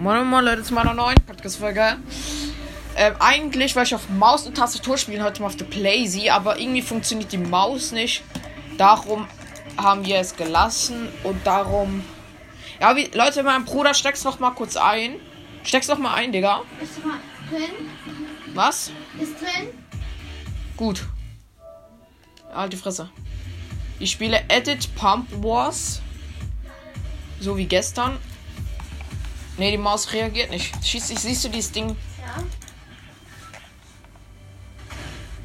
Moin 0.00 0.26
Moin 0.26 0.42
Leute 0.42 0.62
zu 0.62 0.72
meiner 0.72 0.94
neuen 0.94 1.18
Podcast-Folge. 1.26 1.98
Ähm, 2.96 3.14
eigentlich 3.18 3.76
wollte 3.76 3.88
ich 3.88 3.94
auf 3.94 4.08
Maus 4.08 4.46
und 4.46 4.56
Tastatur 4.56 4.96
spielen, 4.96 5.22
heute 5.22 5.42
mal 5.42 5.48
auf 5.48 5.56
der 5.56 5.66
Playsee, 5.66 6.30
aber 6.30 6.58
irgendwie 6.58 6.80
funktioniert 6.80 7.32
die 7.32 7.36
Maus 7.36 7.92
nicht. 7.92 8.22
Darum 8.78 9.28
haben 9.76 10.06
wir 10.06 10.16
es 10.16 10.36
gelassen 10.36 11.10
und 11.22 11.46
darum. 11.46 12.02
Ja, 12.80 12.96
wie, 12.96 13.10
Leute, 13.12 13.42
mein 13.42 13.66
Bruder, 13.66 13.92
steck's 13.92 14.24
noch 14.24 14.40
mal 14.40 14.52
kurz 14.52 14.78
ein. 14.78 15.16
Steck's 15.64 15.88
noch 15.88 15.98
mal 15.98 16.14
ein, 16.14 16.32
Digga. 16.32 16.62
Ist 16.80 16.96
drin? 17.50 17.70
Was? 18.54 18.92
Ist 19.20 19.38
drin? 19.38 19.68
Gut. 20.78 21.04
Alte 22.54 22.78
Fresse. 22.78 23.10
Ich 23.98 24.12
spiele 24.12 24.44
Edit 24.48 24.94
Pump 24.94 25.28
Wars. 25.42 26.00
So 27.38 27.58
wie 27.58 27.66
gestern. 27.66 28.16
Ne, 29.60 29.70
die 29.72 29.76
Maus 29.76 30.10
reagiert 30.14 30.50
nicht. 30.50 30.72
Schließlich 30.82 31.18
siehst 31.18 31.44
du 31.44 31.50
dieses 31.50 31.70
Ding. 31.70 31.88
Ja. 31.88 32.42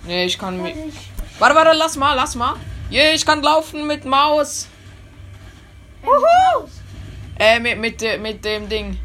Ne, 0.08 0.24
ich 0.24 0.38
kann 0.38 0.58
Warte, 0.64 0.74
mi- 0.74 0.88
ich. 0.88 0.96
Warte, 1.38 1.54
warte, 1.54 1.72
lass 1.78 1.98
mal, 1.98 2.14
lass 2.14 2.34
mal. 2.36 2.56
Yeah, 2.90 3.14
ich 3.14 3.26
kann 3.26 3.44
laufen 3.44 3.86
mit 3.86 4.06
Maus. 4.06 4.70
Wuhu! 6.02 6.70
Äh, 7.38 7.60
mit, 7.60 7.78
mit, 7.78 8.02
äh, 8.04 8.18
mit 8.18 8.46
dem 8.46 8.70
Ding. 8.70 8.98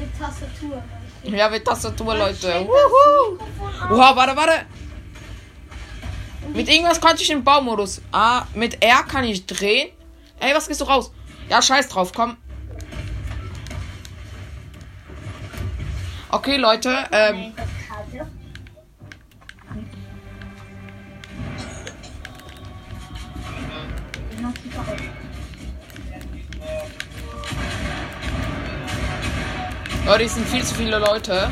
Mit 0.00 0.18
Tastatur. 0.18 0.82
Ja, 1.22 1.48
mit 1.48 1.64
Tastatur, 1.64 2.16
Leute. 2.16 2.34
Stell 2.36 2.64
das 2.64 2.68
Wuhu. 2.68 3.94
Oha, 3.94 4.16
warte, 4.16 4.36
warte. 4.36 4.66
Mit 6.52 6.68
irgendwas 6.68 7.00
konnte 7.00 7.22
ich 7.22 7.28
den 7.28 7.44
Baumodus. 7.44 8.02
Ah, 8.10 8.46
mit 8.54 8.82
R 8.82 9.04
kann 9.04 9.22
ich 9.22 9.46
drehen. 9.46 9.90
Ey, 10.40 10.52
was 10.52 10.66
gehst 10.66 10.80
du 10.80 10.84
raus? 10.86 11.12
Ja, 11.48 11.62
scheiß 11.62 11.88
drauf, 11.90 12.12
komm. 12.12 12.36
Okay, 16.30 16.56
Leute, 16.56 17.06
ähm. 17.12 17.52
Leute, 30.04 30.24
es 30.24 30.34
sind 30.34 30.46
viel 30.48 30.62
zu 30.62 30.74
viele 30.74 30.98
Leute. 30.98 31.50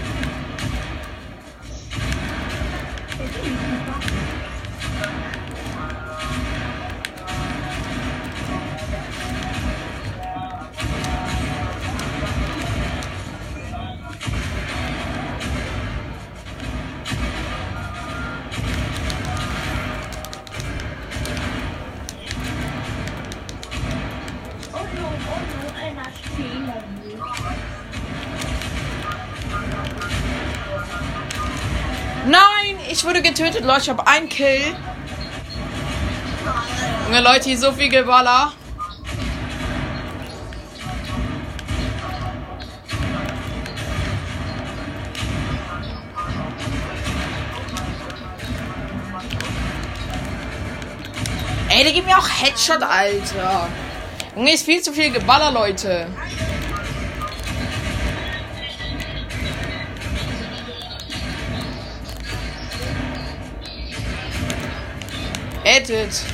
Nein, 32.27 32.78
ich 32.91 33.05
wurde 33.05 33.20
getötet, 33.20 33.64
Leute. 33.64 33.83
Ich 33.83 33.89
habe 33.91 34.06
einen 34.06 34.28
Kill. 34.30 34.75
Junge 37.06 37.20
Leute, 37.20 37.50
hier 37.50 37.58
so 37.58 37.70
viel 37.72 37.91
Geballer. 37.91 38.53
Ey, 51.68 51.83
der 51.83 51.92
gibt 51.92 52.07
mir 52.07 52.17
auch 52.17 52.29
Headshot, 52.29 52.83
Alter. 52.83 53.68
Junge, 54.34 54.55
ist 54.55 54.64
viel 54.64 54.80
zu 54.80 54.92
viel 54.92 55.11
Geballer, 55.11 55.51
Leute. 55.51 56.07
Edit. 65.64 66.33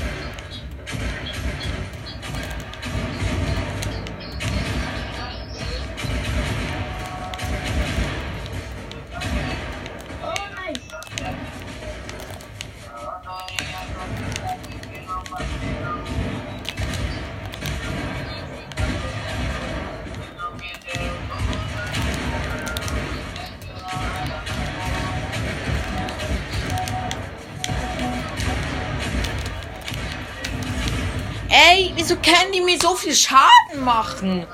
So 32.81 32.95
viel 32.95 33.15
Schaden 33.15 33.85
machen? 33.85 34.47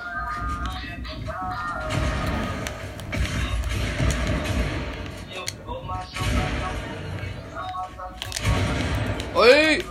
Ey. 9.35 9.85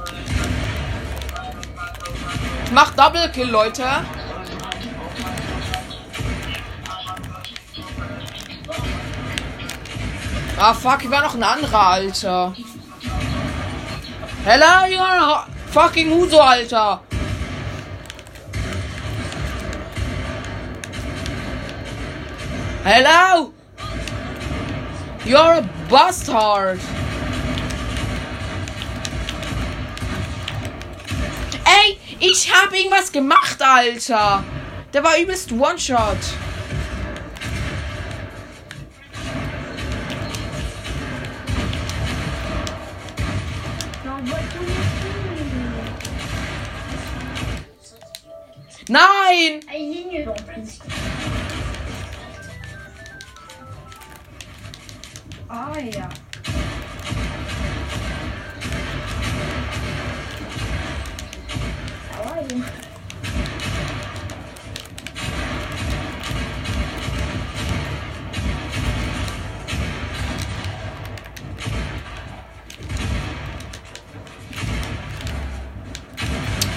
Ich 2.65 2.71
mach 2.71 2.91
Double 2.95 3.29
Kill, 3.31 3.49
Leute. 3.49 3.85
Ah, 10.57 10.73
fuck, 10.73 11.01
hier 11.01 11.11
war 11.11 11.21
noch 11.21 11.35
ein 11.35 11.43
anderer, 11.43 11.79
Alter. 11.79 12.55
Hello, 14.43 14.85
you're 14.87 15.45
fucking 15.71 16.09
Huso, 16.09 16.39
Alter. 16.39 17.01
Hello! 22.87 23.51
You're 25.25 25.57
a 25.57 25.69
bastard! 25.89 26.79
Ey, 31.65 31.97
ich 32.19 32.53
hab 32.53 32.71
irgendwas 32.71 33.11
gemacht, 33.11 33.59
Alter! 33.59 34.43
Der 34.93 35.03
war 35.03 35.17
übelst 35.17 35.51
One-Shot. 35.51 36.19
Nein! 48.87 49.61
Ah 55.57 55.79
ja. 55.79 56.09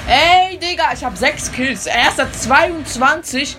Ey, 0.06 0.56
Digga, 0.56 0.92
ich 0.94 1.04
hab 1.04 1.16
6 1.16 1.50
Kills. 1.50 1.86
Er 1.86 2.10
ist 2.10 2.20
at 2.20 2.32
22. 2.32 3.56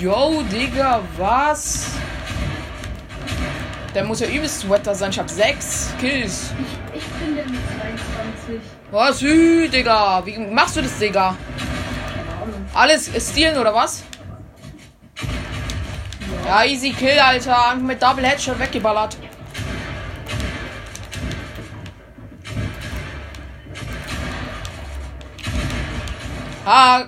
Yo, 0.00 0.42
Digga, 0.50 1.02
was? 1.16 1.92
Der 3.94 4.02
muss 4.02 4.18
ja 4.20 4.26
übelst 4.26 4.60
Sweater 4.60 4.94
sein. 4.94 5.10
Ich 5.10 5.18
hab 5.18 5.30
6 5.30 5.94
Kills. 6.00 6.50
Ich, 6.92 6.98
ich 6.98 7.04
bin 7.04 7.36
der 7.36 7.44
mit 7.44 7.60
22. 8.44 8.60
Was, 8.90 9.20
hü, 9.20 9.68
Digga? 9.68 10.26
Wie 10.26 10.36
machst 10.38 10.76
du 10.76 10.82
das, 10.82 10.98
Digga? 10.98 11.36
Alles 12.74 13.10
stehlen 13.30 13.56
oder 13.56 13.72
was? 13.72 14.02
Ja, 16.46 16.64
easy 16.64 16.90
Kill, 16.90 17.18
Alter. 17.18 17.70
Einfach 17.70 17.82
mit 17.82 18.02
Double 18.02 18.26
Headshot 18.26 18.58
weggeballert. 18.58 19.16
Ah, 26.66 27.04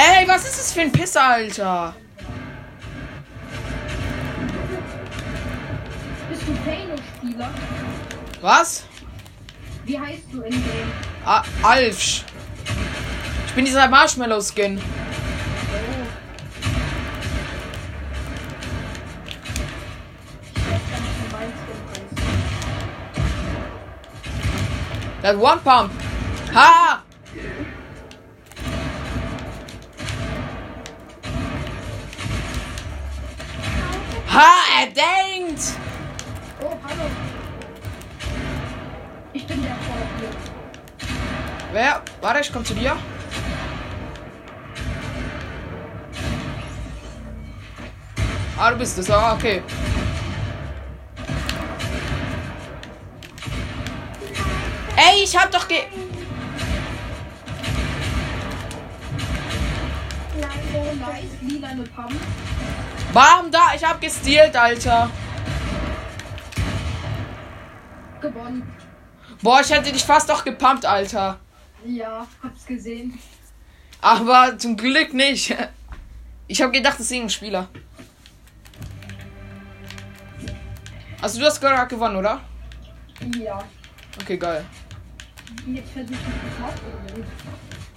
Ey, 0.00 0.28
was 0.28 0.44
ist 0.44 0.56
das 0.56 0.72
für 0.72 0.82
ein 0.82 0.92
Pisser, 0.92 1.24
Alter? 1.24 1.92
Bist 6.30 6.42
du 6.46 6.54
Kano-Spieler? 6.64 7.50
Was? 8.40 8.84
Wie 9.84 9.98
heißt 9.98 10.22
du 10.30 10.42
in 10.42 10.52
Game? 10.52 10.92
A 11.24 11.42
Alfsch. 11.64 12.22
Ich 13.48 13.54
bin 13.54 13.64
dieser 13.64 13.88
Marshmallow-Skin. 13.88 14.80
Oh. 14.80 14.84
Der 25.24 25.36
One 25.36 25.60
Pump. 25.64 25.90
Ha! 26.54 27.02
Ha, 34.38 34.54
er 34.80 34.86
denkt! 34.86 35.72
Oh, 36.62 36.76
hallo. 36.88 37.10
Ich 39.32 39.44
bin 39.44 39.60
der 39.64 39.74
vor 39.74 39.96
dir. 40.20 40.30
Wer? 41.72 42.02
Warte, 42.20 42.40
ich 42.42 42.52
komm 42.52 42.64
zu 42.64 42.74
dir. 42.74 42.96
Ah, 48.56 48.70
du 48.70 48.76
bist 48.76 48.96
es. 48.98 49.10
Ah, 49.10 49.34
okay. 49.34 49.60
Ey, 54.94 55.24
ich 55.24 55.36
hab 55.36 55.50
doch 55.50 55.66
ge... 55.66 55.82
Oh, 60.74 60.94
nice. 60.94 61.24
Lila 61.42 61.68
eine 61.70 61.82
Pump. 61.82 62.14
Bam, 63.12 63.50
da, 63.50 63.74
ich 63.74 63.84
hab 63.84 64.00
gestealt, 64.00 64.54
Alter. 64.56 65.10
Gewonnen. 68.20 68.70
Boah, 69.42 69.60
ich 69.60 69.70
hätte 69.70 69.92
dich 69.92 70.04
fast 70.04 70.28
doch 70.28 70.44
gepumpt, 70.44 70.84
Alter. 70.84 71.38
Ja, 71.84 72.26
hab's 72.42 72.66
gesehen. 72.66 73.18
Aber 74.00 74.58
zum 74.58 74.76
Glück 74.76 75.14
nicht. 75.14 75.56
Ich 76.46 76.62
habe 76.62 76.72
gedacht, 76.72 76.94
das 76.94 77.06
ist 77.06 77.12
irgendein 77.12 77.30
Spieler. 77.30 77.68
Also 81.20 81.40
du 81.40 81.46
hast 81.46 81.60
gerade 81.60 81.86
gewonnen, 81.88 82.16
oder? 82.16 82.40
Ja. 83.38 83.62
Okay, 84.20 84.36
geil. 84.36 84.64
Jetzt 85.66 85.92
versuche 85.92 86.14
ich 86.14 86.58
das 86.58 86.66
Hauptproblem. 86.66 87.26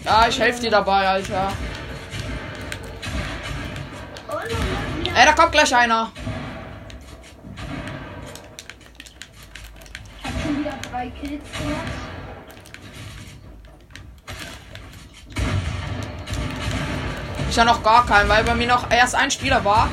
Ja, 0.04 0.28
ich 0.28 0.40
helfe 0.40 0.62
dir 0.62 0.72
dabei, 0.72 1.08
Alter. 1.08 1.54
Oh, 4.28 4.34
Mama, 4.34 4.91
Ey, 5.14 5.26
da 5.26 5.34
kommt 5.34 5.52
gleich 5.52 5.76
einer. 5.76 6.12
Ich 10.20 10.26
hab 10.26 10.42
schon 10.42 10.60
wieder 10.60 10.74
drei 10.90 11.10
Kills 11.10 11.44
gemacht. 11.60 11.92
Ich 17.50 17.60
habe 17.60 17.70
noch 17.70 17.84
gar 17.84 18.06
keinen, 18.06 18.30
weil 18.30 18.46
bei 18.46 18.56
mir 18.56 18.68
noch 18.68 18.90
erst 18.90 19.14
ein 19.14 19.30
Spieler 19.30 19.66
war. 19.66 19.90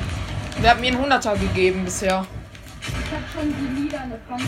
Der 0.63 0.71
hat 0.71 0.81
mir 0.81 0.93
einen 0.93 1.01
Hunderter 1.01 1.37
gegeben 1.37 1.85
bisher. 1.85 2.25
Ich 2.81 3.13
hab 3.13 3.21
schon 3.33 3.53
die 3.53 3.83
Lila 3.83 3.99
eine 3.99 4.15
Pump. 4.15 4.43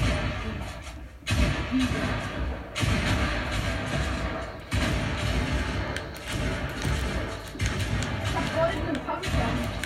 Ich 8.23 8.37
hab 8.37 8.55
goldene 8.57 8.99
Pump. 9.01 9.80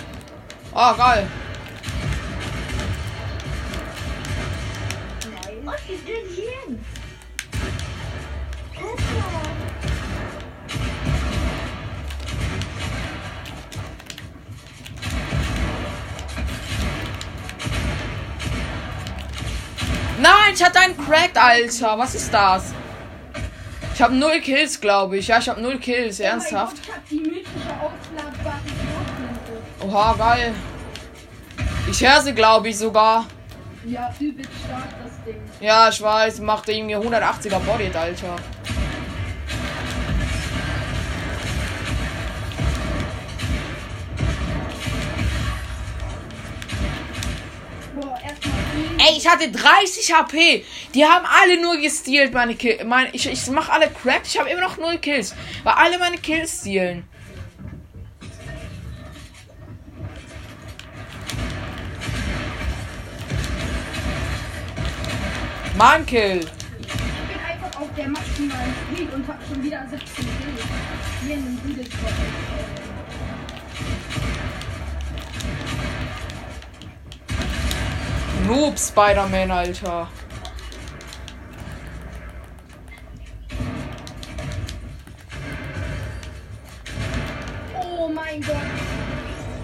Oh, 0.77 0.93
geil. 0.97 1.25
Ist 5.87 6.07
denn 6.07 6.27
hier? 6.35 6.77
Pepper. 8.73 9.45
Nein, 20.19 20.33
ich 20.53 20.63
hatte 20.63 20.79
einen 20.79 20.97
Cracked, 20.97 21.37
Alter. 21.37 21.97
Was 21.97 22.15
ist 22.15 22.33
das? 22.33 22.73
Ich 23.93 24.01
habe 24.01 24.13
null 24.15 24.41
Kills, 24.41 24.81
glaube 24.81 25.17
ich. 25.17 25.27
Ja, 25.27 25.37
ich 25.37 25.47
habe 25.47 25.61
null 25.61 25.79
Kills. 25.79 26.19
Ernsthaft. 26.19 26.77
Oh 27.81 27.91
Oha, 29.87 30.15
geil. 30.17 30.53
Ich 31.89 32.01
höre 32.01 32.19
sie, 32.21 32.33
glaube 32.33 32.69
ich, 32.69 32.77
sogar. 32.77 33.27
Ja, 33.85 34.11
übelst 34.19 34.49
stark 34.65 34.89
das 35.03 35.23
Ding. 35.23 35.39
Ja, 35.59 35.89
ich 35.89 36.01
weiß. 36.01 36.39
Macht 36.39 36.69
irgendwie 36.69 36.95
180er 36.95 37.59
Body, 37.59 37.91
Alter. 37.93 38.35
Ey, 48.97 49.17
ich 49.17 49.27
hatte 49.27 49.51
30 49.51 50.13
HP. 50.13 50.65
Die 50.95 51.05
haben 51.05 51.25
alle 51.27 51.61
nur 51.61 51.77
gestealt, 51.77 52.33
meine 52.33 52.55
Kills. 52.55 52.83
Meine, 52.83 53.09
ich, 53.11 53.31
ich 53.31 53.47
mach 53.51 53.69
alle 53.69 53.87
cracked. 53.89 54.25
Ich 54.25 54.39
habe 54.39 54.49
immer 54.49 54.61
noch 54.61 54.77
null 54.77 54.97
Kills. 54.97 55.35
Weil 55.63 55.73
alle 55.73 55.99
meine 55.99 56.17
Kills 56.17 56.61
stealen. 56.61 57.07
Mein 65.77 66.05
Kill. 66.05 66.39
Ich 66.39 66.87
bin 66.87 67.37
einfach 67.45 67.81
auf 67.81 67.89
der 67.97 68.07
maximalen 68.07 68.73
Speed 68.93 69.13
und 69.13 69.27
hab 69.27 69.37
schon 69.45 69.61
wieder 69.61 69.85
17 69.89 69.99
Kills. 69.99 70.63
Hier 71.25 71.35
in 71.35 71.41
einem 71.41 71.57
Bügelspot. 71.57 72.11
Noob 78.47 78.79
Spider-Man, 78.79 79.51
Alter. 79.51 80.07
Oh 87.77 88.07
mein 88.07 88.41
Gott. 88.41 88.55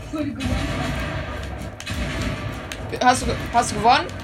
Ich 0.06 0.14
wurde 0.14 0.34
gewonnen. 0.34 0.68
Hast 3.02 3.22
du, 3.22 3.28
hast 3.54 3.72
du 3.72 3.76
gewonnen? 3.76 4.21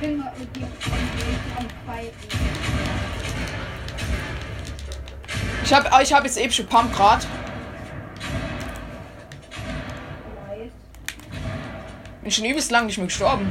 Bin 0.00 0.20
grad 0.20 0.38
mit 0.38 0.56
dir 0.56 0.68
am 1.56 1.66
Fighten. 1.86 2.14
Ich 5.64 5.74
habe 5.74 6.02
ich 6.02 6.12
hab 6.12 6.24
jetzt 6.24 6.38
epische 6.38 6.64
Pump 6.64 6.94
grad. 6.94 7.26
Nice. 10.48 10.72
Bin 12.22 12.30
schon 12.30 12.44
übelst 12.44 12.70
lang 12.70 12.86
nicht 12.86 12.98
mehr 12.98 13.06
gestorben. 13.06 13.50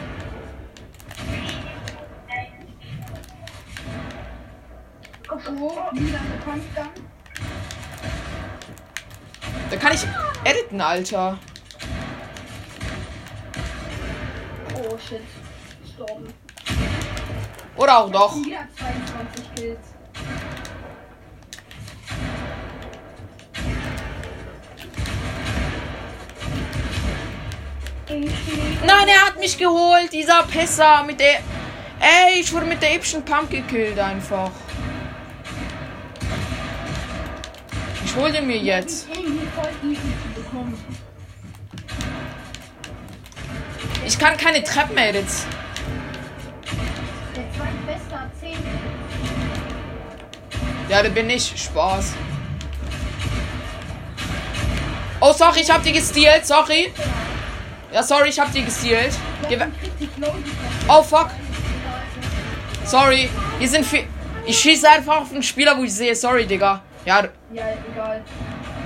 Da 9.70 9.78
kann 9.78 9.94
ich 9.94 10.08
editen, 10.44 10.82
Alter. 10.82 11.38
Oh 14.76 14.98
shit. 14.98 15.22
Gestorben. 15.98 16.34
Oder 17.76 17.98
auch 17.98 18.12
doch. 18.12 18.36
Wieder 18.36 18.68
22 18.78 19.56
Kills. 19.56 19.80
Nein, 28.86 29.08
er 29.08 29.26
hat 29.26 29.40
mich 29.40 29.58
geholt, 29.58 30.14
dieser 30.14 30.44
Pisser 30.44 31.04
mit 31.04 31.20
der. 31.20 31.40
Ey, 32.00 32.40
ich 32.42 32.54
wurde 32.54 32.68
mit 32.68 32.82
der 32.82 32.94
epischen 32.94 33.26
Pump 33.26 33.50
gekillt 33.50 33.98
einfach. 33.98 34.52
Ich 38.06 38.16
hol 38.16 38.32
den 38.32 38.46
mir 38.48 38.58
jetzt. 38.58 39.08
Ich 44.06 44.18
kann 44.18 44.38
keine 44.38 44.64
Treppen 44.64 44.98
edits. 44.98 45.46
Ja, 50.90 51.04
da 51.04 51.10
bin 51.10 51.30
ich. 51.30 51.54
Spaß. 51.56 52.14
Oh, 55.20 55.34
sorry, 55.34 55.62
ich 55.62 55.70
hab 55.70 55.84
die 55.84 55.92
gestealt. 55.92 56.46
Sorry. 56.46 56.94
Ja, 57.92 58.04
sorry, 58.04 58.30
ich 58.30 58.40
hab 58.40 58.52
die 58.52 58.64
gestealt. 58.64 59.14
Oh, 60.88 61.02
fuck. 61.04 61.30
Sorry. 62.86 63.30
Hier 63.60 63.70
sind 63.70 63.86
viel. 63.86 64.06
Ich 64.46 64.58
schieße 64.60 64.90
einfach 64.90 65.22
auf 65.22 65.30
den 65.30 65.44
Spieler, 65.44 65.78
wo 65.78 65.84
ich 65.84 65.94
sehe. 65.94 66.16
Sorry, 66.16 66.46
Digga. 66.46 66.82
Ja, 67.06 67.24
Ja, 67.54 67.64
egal. 67.94 68.24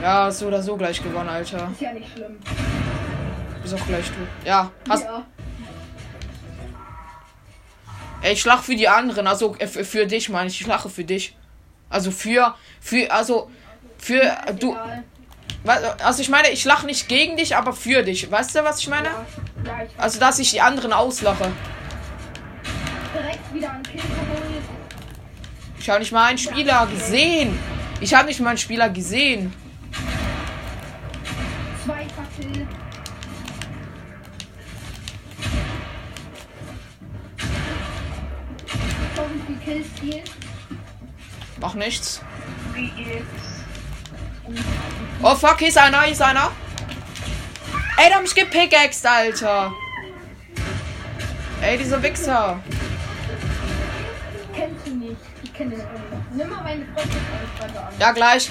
ja, 0.02 0.32
so 0.32 0.48
oder 0.48 0.62
so 0.62 0.76
gleich 0.78 1.02
gewonnen, 1.04 1.30
Alter. 1.30 1.70
Ist 1.72 1.82
ja 1.82 1.92
nicht 1.94 2.12
schlimm. 2.14 2.38
Ist 3.64 3.74
auch 3.74 3.86
gleich 3.88 4.06
du. 4.08 4.48
Ja, 4.48 4.72
hast. 4.90 5.04
ja. 5.04 5.24
Ey, 8.24 8.34
ich 8.34 8.42
schlag 8.42 8.60
für 8.64 8.76
die 8.76 8.88
anderen. 8.88 9.28
Also 9.28 9.56
äh, 9.58 9.68
für 9.68 10.06
dich, 10.06 10.30
meine 10.30 10.48
ich. 10.50 10.62
Ich 10.62 10.68
lache 10.68 10.90
für 10.90 11.04
dich. 11.04 11.36
Also 11.92 12.10
für. 12.12 12.56
Für. 12.80 13.12
Also. 13.12 13.52
Für. 13.98 14.38
Du. 14.60 14.72
Egal. 14.72 15.04
Also 16.04 16.24
ich 16.24 16.30
meine, 16.30 16.50
ich 16.50 16.66
lache 16.66 16.88
nicht 16.88 17.08
gegen 17.08 17.38
dich, 17.38 17.56
aber 17.56 17.74
für 17.74 18.02
dich. 18.02 18.32
Weißt 18.32 18.56
du, 18.56 18.64
was 18.64 18.80
ich 18.80 18.88
meine? 18.88 19.10
Ja, 19.10 19.26
ja, 19.66 19.84
ich 19.84 19.92
Also, 20.00 20.20
dass 20.20 20.40
ich 20.40 20.50
die 20.50 20.62
anderen 20.62 20.92
auslache. 20.92 21.52
direkt 23.14 23.54
wieder 23.54 23.80
geholt. 23.84 24.64
Ich 25.80 25.90
habe 25.90 26.00
nicht 26.00 26.12
mal 26.12 26.26
einen 26.26 26.38
Spieler 26.38 26.88
gesehen. 26.88 27.60
Ich 28.00 28.14
habe 28.14 28.28
nicht 28.28 28.40
mal 28.40 28.50
einen 28.50 28.58
Spieler 28.58 28.90
gesehen. 28.90 29.54
Wie 39.34 39.54
viel 39.54 39.58
Kills 39.64 39.88
hier. 40.02 40.41
Mach 41.62 41.76
nichts. 41.76 42.22
Oh 45.22 45.36
fuck, 45.36 45.60
hier 45.60 45.68
ist 45.68 45.78
einer, 45.78 46.02
hier 46.02 46.14
ist 46.14 46.22
einer. 46.22 46.52
Ey, 47.98 48.08
der 48.08 48.16
hat 48.16 48.24
mich 48.24 48.34
gepickaxed, 48.34 49.06
Alter. 49.06 49.72
Ey, 51.62 51.78
dieser 51.78 52.02
Wichser. 52.02 52.60
Kennst 54.56 54.88
du 54.88 54.96
nicht. 54.96 55.16
Ich 55.44 55.54
kenne 55.54 55.76
den 55.76 55.82
auch 55.82 55.92
nicht. 55.92 56.32
Nimm 56.32 56.50
mal 56.50 56.64
meine 56.64 56.86
Freundschaftsanfrage 56.86 57.88
an. 57.88 57.94
Ja, 58.00 58.12
gleich. 58.12 58.50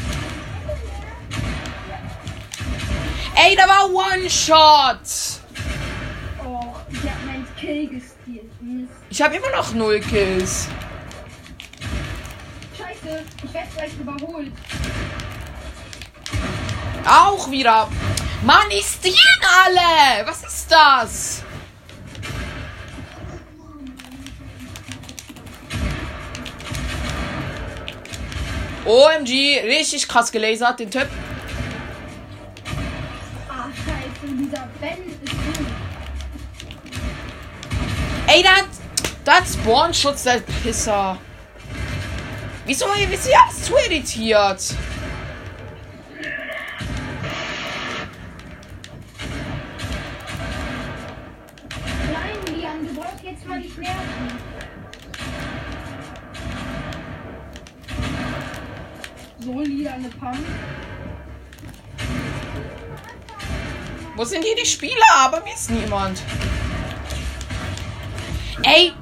Ey, 3.35 3.57
da 3.57 3.67
war 3.67 3.90
One-Shot. 3.90 5.00
Oh, 6.45 6.76
der 7.02 7.11
hat 7.11 7.26
meinen 7.26 7.47
Kill. 7.59 7.90
Mist. 7.90 8.14
Ich 9.09 9.21
habe 9.21 9.35
immer 9.35 9.50
noch 9.57 9.75
null 9.75 9.99
Kills. 9.99 10.69
Scheiße, 13.02 13.25
ich 13.45 13.54
werde 13.54 13.69
gleich 13.75 13.92
überholt. 13.99 14.52
Auch 17.07 17.50
wieder. 17.50 17.88
Mann, 18.42 18.69
die 18.71 18.83
stehlen 18.83 19.16
alle. 19.64 20.26
Was 20.26 20.42
ist 20.42 20.71
das? 20.71 21.42
OMG, 28.85 29.61
richtig 29.64 30.09
krass 30.09 30.33
gelasert, 30.33 30.80
den 30.80 30.90
Typ. 30.90 31.09
Ah, 33.49 33.69
scheiße, 33.76 34.35
dieser 34.35 34.69
Ben 34.80 34.99
ist 35.23 35.30
gut. 35.30 35.66
Ey, 38.26 38.42
da 38.42 38.50
hat, 38.50 38.69
da 39.25 39.33
hat 39.35 39.45
Spawnschutz, 39.47 40.23
der 40.23 40.40
Pisser. 40.62 41.19
Wieso, 42.70 42.86
wieso 42.94 43.30
ihr 43.30 43.42
alles 43.42 43.64
zu 43.64 43.76
editiert? 43.76 44.74
Nein, 52.12 52.54
Lian, 52.54 52.86
du 52.86 52.94
brauchst 52.94 53.24
jetzt 53.24 53.44
mal 53.44 53.58
nicht 53.58 53.76
nerven. 53.76 53.98
So, 59.40 59.60
Lian, 59.62 59.94
eine 59.94 60.08
Pump. 60.10 60.46
Wo 64.14 64.24
sind 64.24 64.44
hier 64.44 64.54
die 64.54 64.66
Spieler? 64.66 64.94
Aber 65.18 65.44
wie 65.44 65.50
ist 65.50 65.72
niemand? 65.72 66.22
Ey! 68.62 68.92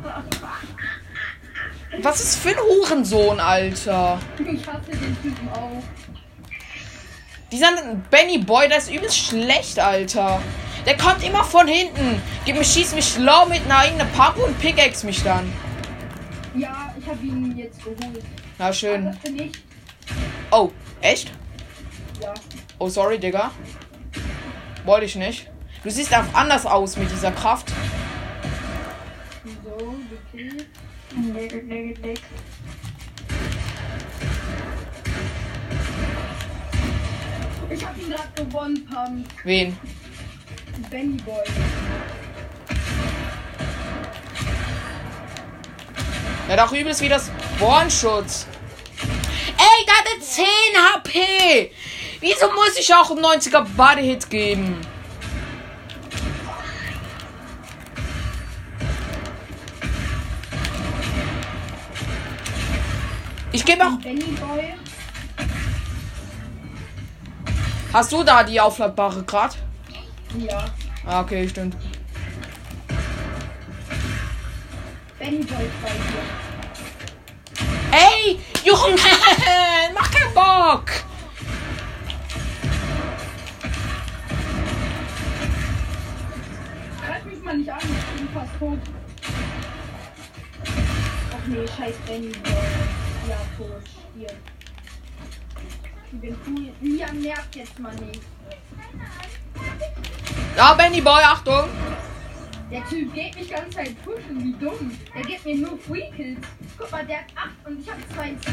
Was 2.01 2.21
ist 2.21 2.37
für 2.37 2.51
ein 2.51 2.59
Hurensohn, 2.59 3.41
Alter? 3.41 4.21
Ich 4.39 4.67
hasse 4.67 4.91
den 4.93 5.21
Typen 5.21 5.49
auch. 5.49 5.83
Dieser 7.51 7.69
Benny 8.11 8.39
Boy, 8.39 8.69
der 8.69 8.79
ist 8.79 8.91
übelst 8.91 9.17
schlecht, 9.17 9.79
Alter. 9.79 10.41
Der 10.87 10.97
kommt 10.97 11.25
immer 11.25 11.43
von 11.43 11.67
hinten. 11.67 12.23
Gib 12.45 12.57
mich, 12.57 12.69
schieß 12.69 12.95
mich 12.95 13.19
low 13.19 13.47
mit 13.49 13.65
einer 13.65 13.79
eigenen 13.79 14.09
Pump 14.13 14.37
und 14.37 14.59
pickaxe 14.61 15.07
mich 15.07 15.23
dann. 15.25 15.53
Ja, 16.55 16.95
ich 16.99 17.07
habe 17.07 17.25
ihn 17.25 17.57
jetzt 17.57 17.83
geholt. 17.83 18.25
Na 18.59 18.73
schön. 18.73 19.17
Oh, 20.51 20.71
echt? 21.01 21.33
Ja. 22.23 22.35
Oh, 22.79 22.89
sorry, 22.89 23.19
Digga. 23.19 23.51
Wollte 24.85 25.07
ich 25.07 25.17
nicht. 25.17 25.51
Du 25.83 25.91
siehst 25.91 26.15
auch 26.15 26.25
anders 26.33 26.65
aus 26.65 26.97
mit 26.97 27.11
dieser 27.11 27.33
Kraft. 27.33 27.73
So, 29.65 29.95
gekillt. 30.33 30.67
Nee, 31.15 31.63
nee, 31.65 31.95
nee. 32.03 32.15
Ich 37.71 37.87
habe 37.87 38.01
ihn 38.01 38.11
gerade 38.11 38.29
gewonnen, 38.35 38.87
Pump. 38.87 39.27
Wen? 39.45 39.77
Benny 40.91 41.17
Boy. 41.23 41.45
Er 46.49 46.57
hat 46.57 46.69
auch 46.69 46.73
übelst 46.73 47.03
wie 47.03 47.09
das 47.09 47.31
Bornschutz. 47.59 48.47
Ey, 49.59 49.85
der 49.87 49.95
hatte 49.95 50.21
10 50.21 50.45
HP. 50.95 51.73
Wieso 52.21 52.51
muss 52.53 52.79
ich 52.79 52.95
auch 52.95 53.11
einen 53.11 53.25
90er 53.25 53.67
Body-Hit 53.77 54.31
geben? 54.31 54.81
Ich 63.59 63.65
gebe 63.65 63.85
auch. 63.85 63.99
Benny 63.99 64.23
Boy. 64.23 64.75
Hast 67.93 68.13
du 68.13 68.23
da 68.23 68.45
die 68.45 68.61
aufladbare 68.61 69.25
grad? 69.25 69.59
Ja. 70.39 70.65
Ah, 71.05 71.23
okay, 71.23 71.49
stimmt. 71.49 71.75
Benny 75.19 75.39
Boy 75.39 75.69
bei 75.83 75.91
dir. 75.91 76.23
Ey, 77.91 78.39
Junge, 78.63 78.95
mach 79.93 80.09
keinen 80.13 80.35
Bock. 80.35 80.85
Greif 87.05 87.25
mich 87.25 87.43
mal 87.43 87.57
nicht 87.57 87.73
an, 87.73 87.79
ich 87.81 88.21
bin 88.21 88.29
fast 88.33 88.57
tot. 88.61 88.79
Ach 91.33 91.47
nee, 91.49 91.67
scheiß 91.77 91.97
Benny 92.07 92.29
Boy. 92.29 93.08
Ja, 93.29 93.37
tot. 93.57 93.83
Hier. 94.17 94.29
Ich 96.11 96.19
bin 96.21 96.37
cool. 96.47 96.73
Liam 96.81 97.21
nervt 97.21 97.57
jetzt 97.57 97.79
mal 97.79 97.95
nicht. 97.97 98.23
Ja, 100.57 100.75
Benny 100.75 101.01
Boy, 101.01 101.23
Achtung. 101.23 101.69
Der 102.71 102.85
Typ 102.87 103.15
geht 103.15 103.35
mich 103.35 103.51
ganz 103.51 103.75
Zeit 103.75 104.03
pushen, 104.05 104.43
wie 104.43 104.65
dumm. 104.65 104.99
Der 105.15 105.23
gibt 105.23 105.45
mir 105.45 105.57
nur 105.57 105.79
Free 105.79 106.11
Kills. 106.17 106.47
Guck 106.79 106.91
mal, 106.91 107.05
der 107.07 107.19
hat 107.19 107.27
8 107.35 107.67
und 107.67 107.81
ich 107.81 107.91
habe 107.91 108.01
22. 108.15 108.53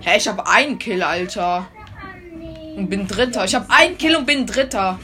Hä, 0.00 0.16
ich 0.16 0.28
habe 0.28 0.46
einen 0.46 0.78
Kill, 0.78 1.02
Alter. 1.02 1.68
Und 2.76 2.88
bin 2.88 3.06
Dritter. 3.08 3.44
Ich 3.44 3.54
habe 3.54 3.66
einen 3.70 3.98
Kill 3.98 4.16
und 4.16 4.26
bin 4.26 4.46
Dritter. 4.46 4.98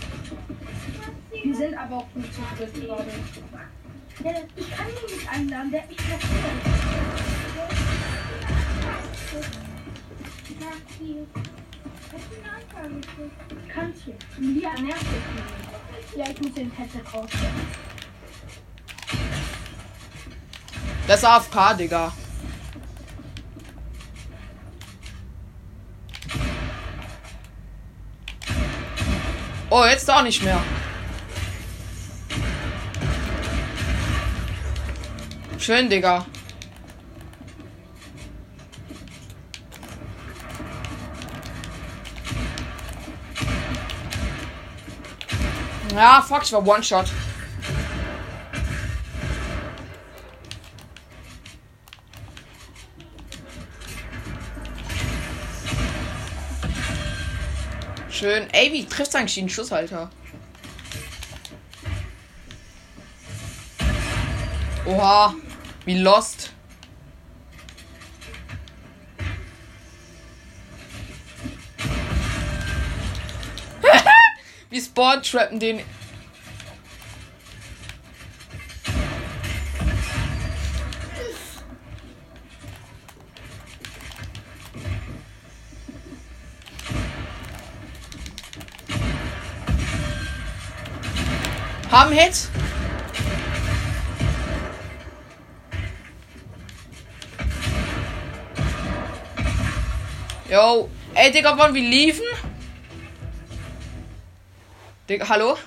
Wir 1.42 1.54
sind 1.54 1.74
aber 1.76 1.96
auch 1.96 2.06
nicht 2.14 2.32
zu 2.32 2.40
dritt 2.56 2.74
gerade. 2.74 3.04
Ich 4.24 4.70
kann 4.70 4.86
ihn 4.88 5.16
nicht 5.16 5.28
einladen, 5.28 5.70
der 5.70 5.82
hat 5.82 5.88
mich 5.90 5.98
kassiert. 5.98 6.24
Kannst 13.68 14.04
hier. 14.04 14.14
Lia 14.38 14.72
nervt 14.80 15.02
dich. 15.02 16.16
Ja, 16.16 16.24
ich 16.30 16.40
muss 16.40 16.54
den 16.54 16.70
Headset 16.70 17.00
rausstellen. 17.12 17.68
Das 21.06 21.18
ist 21.18 21.24
AFK, 21.26 21.76
Digga. 21.76 22.12
Oh, 29.68 29.84
jetzt 29.84 30.10
auch 30.10 30.22
nicht 30.22 30.42
mehr. 30.42 30.62
schön, 35.64 35.88
Digga. 35.88 36.26
Ja, 45.94 46.20
fuck, 46.20 46.42
ich 46.42 46.52
war 46.52 46.66
One-Shot. 46.66 47.06
Schön. 58.10 58.48
Ey, 58.52 58.72
wie 58.72 58.84
trifft 58.84 59.14
eigentlich 59.16 59.34
den 59.36 59.48
Schusshalter? 59.48 60.10
Oha. 64.84 65.34
Wie 65.84 65.98
lost. 65.98 66.50
wie 74.70 74.80
spawn 74.80 75.22
trappen 75.22 75.60
den. 75.60 75.82
Haben 91.90 92.12
Hit. 92.12 92.48
Yo. 100.54 100.88
Ey, 101.14 101.32
Digga, 101.32 101.58
wollen 101.58 101.74
wir 101.74 101.82
liefen? 101.82 102.22
Digga, 105.08 105.28
hallo? 105.28 105.58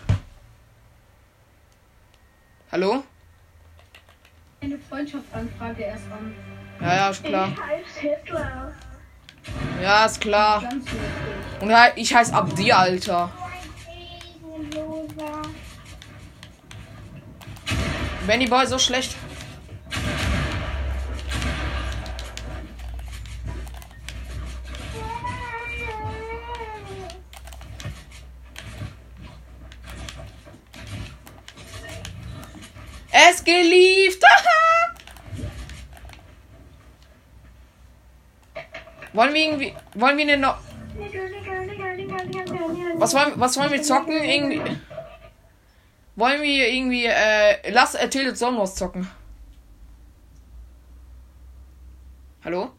Hallo? 2.72 3.03
Eine 4.62 4.79
Freundschaftsanfrage 4.79 5.84
erst 5.84 6.06
an. 6.10 6.34
Ja, 6.79 6.96
ja, 6.96 7.10
ist 7.10 7.22
klar. 7.22 7.51
Ja, 9.84 10.06
ist 10.06 10.22
klar. 10.22 10.63
Und 11.60 11.70
ja, 11.70 11.88
ich 11.98 12.15
heiße 12.15 12.34
Abdi, 12.34 12.72
Alter. 12.72 13.29
Benny 18.25 18.48
Boy, 18.48 18.65
so 18.65 18.79
schlecht. 18.79 19.17
Es 33.29 33.37
gelieft. 33.48 34.24
Wollen 39.13 39.34
wir 39.34 39.42
irgendwie. 39.42 39.74
Wollen 39.96 40.18
wir 40.18 40.25
eine. 40.25 40.38
No 40.38 40.54
was 43.00 43.13
wollen, 43.13 43.34
was 43.36 43.58
wollen 43.58 43.72
wir 43.72 43.82
zocken? 43.82 44.24
Irgendwie. 44.24 44.62
Wollen 46.16 46.42
wir 46.42 46.70
irgendwie. 46.70 47.06
Äh, 47.06 47.72
lass 47.72 47.96
äh, 47.96 48.10
Tilted 48.10 48.38
Sommerhaus 48.38 48.75
zocken. 48.75 49.08
Hallo? 52.44 52.72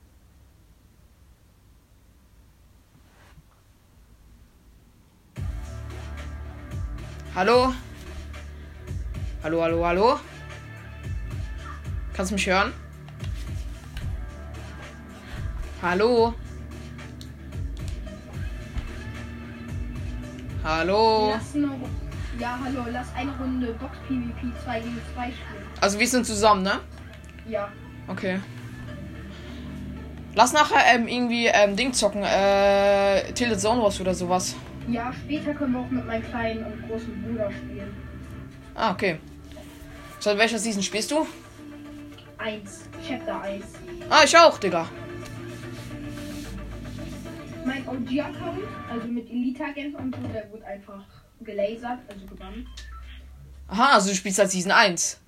Hallo? 7.35 7.73
Hallo, 9.43 9.63
hallo, 9.63 9.87
hallo? 9.87 10.21
Kannst 12.19 12.33
du 12.33 12.35
mich 12.35 12.49
hören? 12.49 12.73
Hallo? 15.81 16.35
Hallo? 20.65 21.31
Lass 21.31 21.55
eine, 21.55 21.67
Ru- 21.67 22.41
ja, 22.41 22.59
hallo, 22.61 22.81
lass 22.91 23.07
eine 23.15 23.31
Runde 23.39 23.69
Box 23.75 23.97
PvP 24.09 24.53
2 24.65 24.81
gegen 24.81 25.01
2 25.15 25.27
spielen. 25.27 25.37
Also 25.81 26.01
wir 26.01 26.09
sind 26.09 26.27
zusammen, 26.27 26.65
ne? 26.65 26.81
Ja. 27.49 27.69
Okay. 28.09 28.41
Lass 30.35 30.53
nachher 30.53 30.93
ähm, 30.93 31.07
irgendwie 31.07 31.47
ähm, 31.47 31.77
Ding 31.77 31.93
zocken, 31.93 32.25
äh, 32.25 33.33
Tilted 33.33 33.61
Zone 33.61 33.81
Wars 33.81 34.01
oder 34.01 34.13
sowas. 34.13 34.57
Ja, 34.89 35.13
später 35.13 35.55
können 35.55 35.73
wir 35.75 35.81
auch 35.83 35.91
mit 35.91 36.05
meinem 36.05 36.25
kleinen 36.25 36.65
und 36.65 36.89
großen 36.89 37.23
Bruder 37.23 37.49
spielen. 37.53 37.95
Ah, 38.75 38.91
okay. 38.91 39.21
So, 40.19 40.31
in 40.31 40.39
welcher 40.39 40.59
Season 40.59 40.83
spielst 40.83 41.13
du? 41.13 41.25
Eins. 42.39 42.89
Chapter 43.07 43.41
1. 43.43 43.65
Ah, 44.09 44.23
ich 44.25 44.37
auch, 44.37 44.59
Digga. 44.59 44.89
Mein 47.65 47.87
OG-Account, 47.87 48.63
also 48.89 49.09
mit 49.09 49.29
Elite-Agent 49.29 49.95
und 49.97 50.15
so, 50.15 50.23
der 50.29 50.51
wird 50.51 50.65
einfach 50.65 51.05
gelasert, 51.41 51.99
also 52.09 52.27
gebannt. 52.27 52.67
Aha, 53.69 53.95
also 53.95 54.11
du 54.11 54.15
spielst 54.15 54.39
halt 54.39 54.51
Season 54.51 54.73
1. 54.73 55.21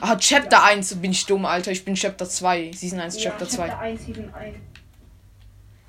Ah, 0.00 0.16
Chapter 0.16 0.62
1 0.62 0.96
bin 0.96 1.12
ich 1.12 1.24
dumm, 1.24 1.46
Alter. 1.46 1.70
Ich 1.70 1.84
bin 1.84 1.94
Chapter 1.94 2.28
2. 2.28 2.72
Season 2.72 3.00
1, 3.00 3.16
Chapter 3.16 3.44
ja, 3.44 3.50
2. 3.50 3.68
Chapter 3.68 3.80
1, 3.80 4.06
Season 4.06 4.34
1. 4.34 4.56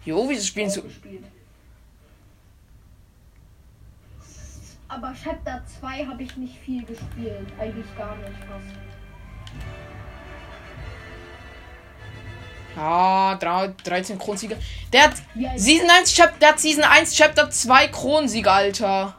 Jo, 0.05 0.29
wieso 0.29 0.53
du? 0.53 0.81
gespielt. 0.87 1.25
Aber 4.87 5.13
Chapter 5.21 5.63
2 5.79 6.05
habe 6.05 6.23
ich 6.23 6.35
nicht 6.37 6.57
viel 6.57 6.83
gespielt. 6.83 7.47
Eigentlich 7.59 7.97
gar 7.97 8.15
nicht 8.17 8.43
fast. 8.49 8.75
Ja, 12.75 13.35
drei- 13.35 13.73
13 13.83 14.17
Kronensieger. 14.17 14.55
Der 14.93 15.03
hat 15.03 15.13
Season 15.57 15.89
1 15.89 16.13
Chapter, 16.15 16.37
der 16.39 16.49
hat 16.49 16.59
Season 16.59 16.83
1 16.83 17.15
Chapter 17.15 17.49
2 17.49 17.87
Kronensieger, 17.87 18.51
Alter. 18.53 19.15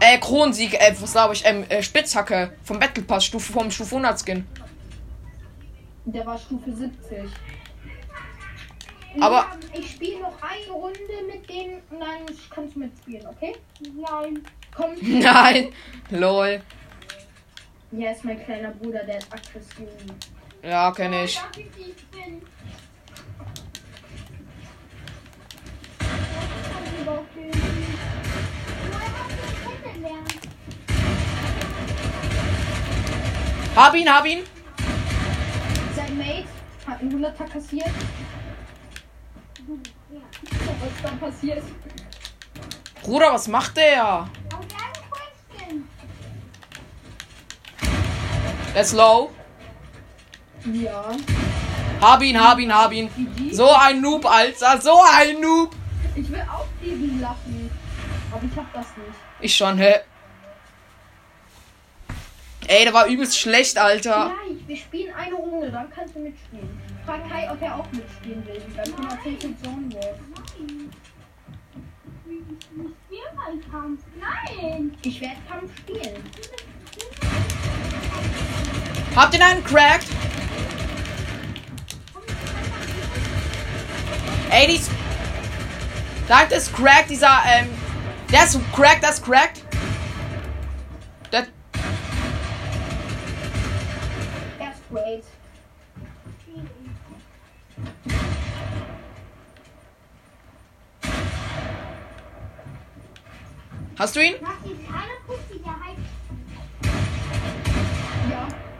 Äh, 0.00 0.18
Kronensieg, 0.18 0.74
äh, 0.74 0.92
was 1.00 1.12
glaube 1.12 1.34
ich, 1.34 1.44
ähm, 1.46 1.64
äh, 1.68 1.80
Spitzhacke 1.82 2.54
vom 2.64 2.80
Battle 2.80 3.04
Pass, 3.04 3.24
Stufe 3.24 3.52
vom 3.52 3.70
Stufe 3.70 3.94
100 3.94 4.18
Skin. 4.20 4.44
Der 6.06 6.26
war 6.26 6.36
Stufe 6.36 6.72
70. 6.72 7.30
Aber- 9.20 9.46
Ja, 9.72 9.78
ich 9.78 9.90
spiele 9.92 10.20
noch 10.22 10.34
eine 10.42 10.72
Runde 10.72 10.98
mit 11.30 11.48
denen 11.48 11.82
und 11.90 12.00
dann 12.00 12.26
kannst 12.50 12.74
du 12.74 12.80
mitspielen, 12.80 13.26
okay? 13.28 13.54
Nein. 13.80 14.42
Komm. 14.74 14.94
Nein, 15.02 15.68
lol. 16.10 16.60
Ja, 17.92 18.10
ist 18.10 18.24
mein 18.24 18.42
kleiner 18.42 18.70
Bruder, 18.70 19.04
der 19.04 19.18
ist 19.18 19.28
Aggression. 19.32 19.88
Ja, 20.62 20.92
kenne 20.92 21.24
ich. 21.24 21.40
Hab 33.74 33.94
ihn, 33.94 34.08
hab 34.08 34.24
ihn. 34.26 34.44
Sein 35.96 36.16
Mate 36.16 36.44
hat 36.86 37.00
einen 37.00 37.24
100er 37.24 37.48
kassiert. 37.50 37.90
Was 39.66 40.92
ist 40.92 41.04
dann 41.04 41.18
passiert? 41.18 41.62
Bruder, 43.02 43.32
was 43.32 43.48
macht 43.48 43.76
der? 43.76 44.28
Der 48.74 48.82
ist 48.82 48.92
low. 48.92 49.30
Ja. 50.64 51.04
Hab 52.00 52.22
ihn, 52.22 52.38
hab 52.38 52.58
ihn, 52.58 52.74
hab 52.74 52.92
ihn. 52.92 53.10
So 53.52 53.68
ein 53.70 54.00
Noob, 54.00 54.24
Alter. 54.26 54.80
So 54.80 55.00
ein 55.14 55.40
Noob. 55.40 55.74
Ich 56.14 56.30
will 56.30 56.44
auch 56.50 56.66
diesen 56.82 57.20
lachen. 57.20 57.70
Aber 58.30 58.42
ich 58.44 58.56
hab 58.56 58.72
das 58.72 58.86
nicht. 58.96 59.18
Ich 59.40 59.54
schon, 59.54 59.78
hä? 59.78 59.94
Ey, 62.68 62.84
der 62.84 62.94
war 62.94 63.06
übelst 63.06 63.38
schlecht, 63.38 63.76
Alter. 63.76 64.32
Gleich, 64.44 64.68
wir 64.68 64.76
spielen 64.76 65.14
eine 65.14 65.34
Runde, 65.34 65.70
dann 65.70 65.90
kannst 65.90 66.14
du 66.14 66.20
mitspielen. 66.20 66.80
Frag 67.04 67.28
Kai, 67.28 67.50
ob 67.50 67.60
er 67.60 67.76
auch 67.76 67.90
mitspielen 67.92 68.46
will. 68.46 68.62
Dann 68.76 68.96
können 68.96 69.10
wir 69.10 69.22
Tilted 69.22 69.64
Zone 69.64 69.92
Wars. 69.94 70.18
Nein! 74.18 74.96
Ich 75.02 75.20
werde 75.20 75.36
Kampf 75.48 75.76
spielen. 75.78 76.22
Habt 79.14 79.34
ihr 79.34 79.46
einen 79.46 79.62
cracked? 79.62 80.06
Ey, 84.50 84.66
dies. 84.66 84.88
Sagt 86.28 86.52
es 86.52 86.72
cracked, 86.72 87.10
dieser, 87.10 87.42
ähm. 87.46 87.68
Der 88.30 88.44
ist 88.44 88.58
cracked, 88.72 89.02
das 89.02 89.18
ist 89.18 89.24
cracked. 89.24 89.62
Erst 94.58 94.80
great. 94.90 95.24
hast 103.98 104.16
du 104.16 104.20
ihn? 104.20 104.34
Mach 104.40 104.50
die 104.64 104.81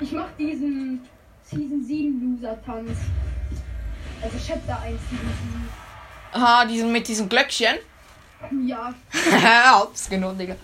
ich 0.03 0.13
mach 0.13 0.31
diesen 0.39 1.01
Season 1.45 1.85
7 1.85 2.37
Loser 2.41 2.63
Tanz. 2.65 2.99
Also 4.23 4.37
Chapter 4.47 4.81
1 4.81 5.01
Season 5.11 5.19
7. 5.19 5.69
Aha, 6.33 6.65
diesen 6.65 6.93
mit 6.93 7.07
diesem 7.09 7.29
Glöckchen. 7.29 7.77
Ja, 8.67 8.93
Hops 9.81 10.09
genommen, 10.09 10.39
Digga. 10.39 10.57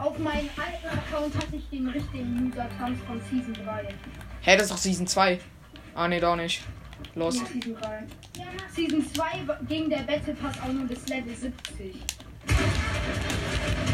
auf 0.00 0.18
meinem 0.18 0.48
alten 0.56 0.98
Account 0.98 1.34
hatte 1.36 1.56
ich 1.56 1.68
den 1.68 1.88
richtigen 1.88 2.50
User-Tanz 2.50 2.98
von 3.06 3.20
Season 3.30 3.52
3. 3.64 3.88
Hä, 4.42 4.54
das 4.56 4.62
ist 4.64 4.70
doch 4.72 4.78
Season 4.78 5.06
2. 5.06 5.38
Ah, 5.94 6.08
nee, 6.08 6.20
doch 6.20 6.36
nicht. 6.36 6.62
Los. 7.14 7.36
Ja, 7.36 7.44
Season 7.46 7.76
3. 7.80 8.06
Season 8.74 9.12
2 9.14 9.24
ging 9.68 9.90
der 9.90 9.98
Battle 9.98 10.34
Pass 10.34 10.54
auch 10.62 10.72
nur 10.72 10.86
bis 10.86 11.06
Level 11.08 11.34
70. 11.34 11.96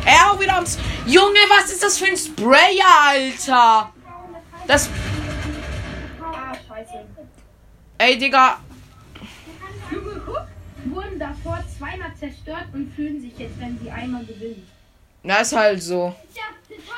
Ey, 0.04 0.14
auch 0.24 0.40
wieder 0.40 0.54
ums. 0.54 0.78
Junge, 1.04 1.40
was 1.48 1.72
ist 1.72 1.82
das 1.82 1.98
für 1.98 2.06
ein 2.06 2.16
Sprayer, 2.16 3.08
Alter? 3.08 3.92
Das. 4.66 4.88
Ah, 6.22 6.54
scheiße. 6.68 7.04
Ey, 7.98 8.18
Digga. 8.18 8.60
Junge, 9.90 10.22
guck, 10.24 10.46
wurden 10.84 11.18
davor 11.18 11.62
zweimal 11.76 12.14
zerstört 12.14 12.66
und 12.72 12.92
fühlen 12.94 13.20
sich 13.20 13.36
jetzt, 13.38 13.58
wenn 13.60 13.78
sie 13.78 13.90
einmal 13.90 14.24
gewinnen. 14.24 14.66
Na, 15.22 15.38
ist 15.38 15.56
halt 15.56 15.82
so. 15.82 16.14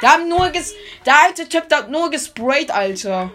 Da 0.02 0.12
haben 0.12 0.28
nur 0.28 0.50
ges. 0.50 0.74
Der 1.06 1.14
alte 1.24 1.48
Typ, 1.48 1.68
der 1.68 1.78
hat 1.78 1.90
nur 1.90 2.10
gesprayt, 2.10 2.70
Alter. 2.70 3.30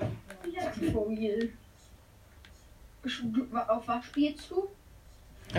Auf 3.68 3.88
was 3.88 4.06
spielst 4.06 4.52
du? 4.52 4.70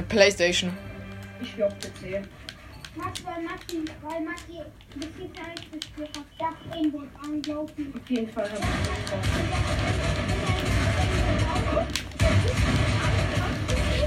Playstation. 0.08 0.76
Ich 1.42 1.48
spiele 1.50 1.66
auf 1.66 1.74
PC. 1.78 2.24
Max, 2.96 3.24
weil 3.24 3.42
Maxi, 3.42 3.84
weil 4.02 4.20
Maxi 4.20 4.60
bis 4.94 5.08
jetzt 5.18 5.40
halt 5.42 5.72
gespielt 5.72 6.10
hat, 6.16 6.24
darf 6.38 6.54
irgendwo 6.76 7.02
anlaufen. 7.22 7.92
Auf 7.96 8.10
jeden 8.10 8.32
Fall 8.32 8.44
habe 8.44 8.58
ich. 8.58 8.66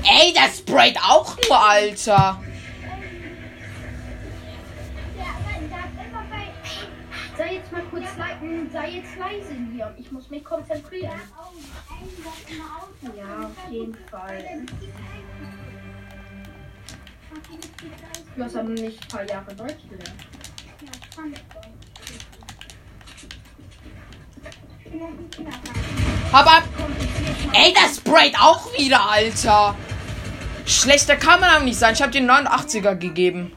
Ey, 0.10 0.34
der 0.34 0.50
sprayt 0.54 0.98
auch 0.98 1.36
nur, 1.36 1.60
Alter. 1.70 2.42
Ja, 5.18 5.26
aber 5.36 5.52
da 5.70 5.80
immer 6.04 6.24
bei 6.30 6.48
Sei 7.38 7.56
jetzt 7.56 7.72
mal 7.72 7.84
kurz 7.92 8.06
leise, 8.18 8.70
sei 8.72 8.90
jetzt 8.90 9.18
leise 9.18 9.56
hier. 9.74 9.94
Ich 9.98 10.12
muss 10.14 10.30
mich 10.30 10.46
konzentrieren. 10.46 11.20
Ja, 13.16 13.48
auf 13.48 13.72
jeden 13.72 13.98
Fall. 14.10 14.44
Du 18.36 18.44
hast 18.44 18.56
aber 18.56 18.70
nicht 18.70 19.02
ein 19.02 19.08
paar 19.08 19.28
Jahre 19.28 19.56
Deutsch 19.56 19.82
gelernt. 19.90 20.26
Ja, 20.82 20.92
kann 21.16 21.34
ich 21.34 21.40
Kindergarten. 24.84 26.32
Hab 26.32 26.46
ab. 26.46 26.64
Ey, 27.54 27.74
der 27.74 27.94
sprayt 27.94 28.36
auch 28.40 28.74
wieder, 28.78 29.10
Alter. 29.10 29.76
Schlechter 30.66 31.16
kann 31.16 31.40
man 31.40 31.50
aber 31.50 31.64
nicht 31.64 31.80
sein. 31.80 31.94
Ich 31.94 32.02
habe 32.02 32.12
den 32.12 32.30
89er 32.30 32.96
gegeben. 32.96 33.54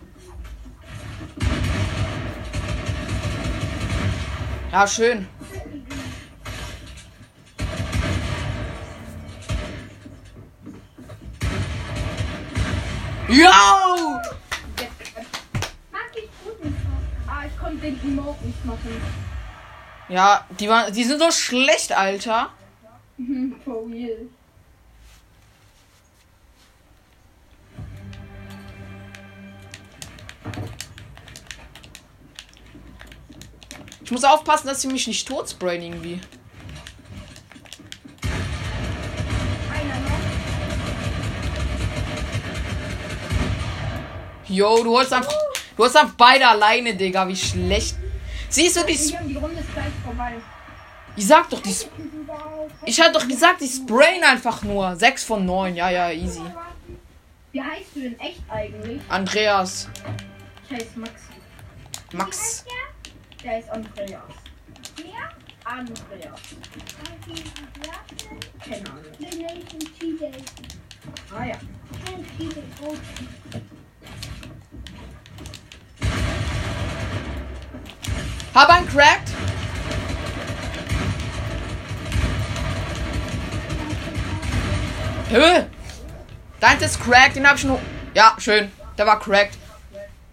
Ja, 4.72 4.87
schön. 4.87 5.26
Machen. 18.64 19.00
Ja, 20.08 20.44
die, 20.58 20.68
waren, 20.68 20.92
die 20.92 21.04
sind 21.04 21.20
so 21.20 21.30
schlecht, 21.30 21.92
Alter. 21.92 22.50
Mhm, 23.16 23.54
For 23.64 23.86
real. 23.88 24.28
Ich 34.02 34.10
muss 34.10 34.24
aufpassen, 34.24 34.66
dass 34.66 34.82
sie 34.82 34.88
mich 34.88 35.06
nicht 35.06 35.28
tot 35.28 35.48
sprayen 35.48 35.82
irgendwie. 35.82 36.20
Einer 39.72 40.00
noch. 40.00 40.18
Yo, 44.50 44.82
du 44.82 44.90
holst 44.96 45.12
einfach. 45.12 45.32
Du 45.76 45.84
hast 45.84 45.96
einfach 45.96 46.14
beide 46.16 46.46
alleine, 46.46 46.94
Digga. 46.94 47.26
Wie 47.28 47.36
schlecht. 47.36 47.96
Siehst 48.48 48.76
du, 48.76 48.84
die. 48.84 48.94
Haben 49.16 49.28
die 49.28 49.36
Runde 49.36 49.60
ist 49.60 49.72
gleich 49.72 49.86
vorbei. 50.04 50.34
Ich 51.16 51.26
sag 51.26 51.48
doch, 51.50 51.60
die. 51.62 51.70
Sp- 51.70 51.94
Ich 52.84 53.00
hab 53.00 53.12
doch 53.12 53.26
gesagt, 53.26 53.60
die 53.60 53.68
sprayen 53.68 54.22
einfach 54.24 54.62
nur. 54.62 54.96
6 54.96 55.24
von 55.24 55.44
9. 55.46 55.76
Ja, 55.76 55.90
ja, 55.90 56.10
easy. 56.10 56.42
Wie 57.52 57.62
heißt 57.62 57.90
du 57.94 58.00
denn 58.00 58.18
echt 58.20 58.40
eigentlich? 58.48 59.00
Andreas. 59.08 59.88
Ich 60.68 60.76
heiße 60.76 60.98
Maxi. 60.98 61.14
Max. 62.12 62.64
Der 63.44 63.58
ist 63.60 63.70
Andreas. 63.70 64.22
Wer? 64.96 65.30
Andreas. 65.64 66.40
Keine 68.64 68.90
Ahnung. 68.90 69.04
Ah 71.32 71.44
ja. 71.44 71.54
Kein 72.04 72.24
T-Day. 72.38 72.62
Oh, 72.82 72.94
Hab 78.54 78.68
einen 78.68 78.88
cracked. 78.88 79.30
Höh. 85.30 85.64
Dein 86.58 86.80
ist 86.80 87.00
cracked. 87.00 87.36
Den 87.36 87.48
hab 87.48 87.56
ich 87.56 87.64
nur. 87.64 87.78
Ja, 88.14 88.34
schön. 88.38 88.72
Der 88.98 89.06
war 89.06 89.20
cracked. 89.20 89.56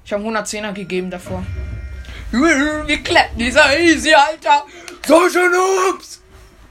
Ich 0.03 0.11
habe 0.11 0.23
110er 0.23 0.73
gegeben 0.73 1.11
davor. 1.11 1.43
Wir 2.31 3.03
kleppen 3.03 3.37
dieser 3.37 3.77
easy, 3.79 4.13
Alter. 4.13 4.65
Solche 5.05 5.49
Noobs. 5.49 6.21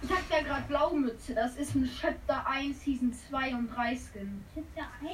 Ich 0.02 0.10
hab 0.10 0.30
ja 0.30 0.42
gerade 0.42 0.64
Blaumütze. 0.68 1.34
Das 1.34 1.54
ist 1.56 1.74
ein 1.74 1.88
Chapter 2.00 2.46
1 2.46 2.84
Season 2.84 3.14
2 3.30 3.54
und 3.54 3.68
3 3.74 3.96
Skin. 3.96 4.44
Chapter 4.54 4.88
1? 5.00 5.10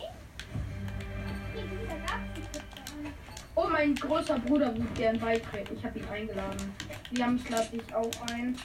Oh, 3.55 3.67
mein 3.71 3.95
großer 3.95 4.39
Bruder 4.39 4.75
würde 4.75 4.89
gern 4.97 5.19
beitreten. 5.19 5.77
Ich 5.77 5.85
habe 5.85 5.99
ihn 5.99 6.09
eingeladen. 6.09 6.75
Die 7.11 7.23
haben 7.23 7.35
mich 7.35 7.49
lade 7.51 7.69
ich 7.73 7.95
auch 7.95 8.11
ein. 8.33 8.57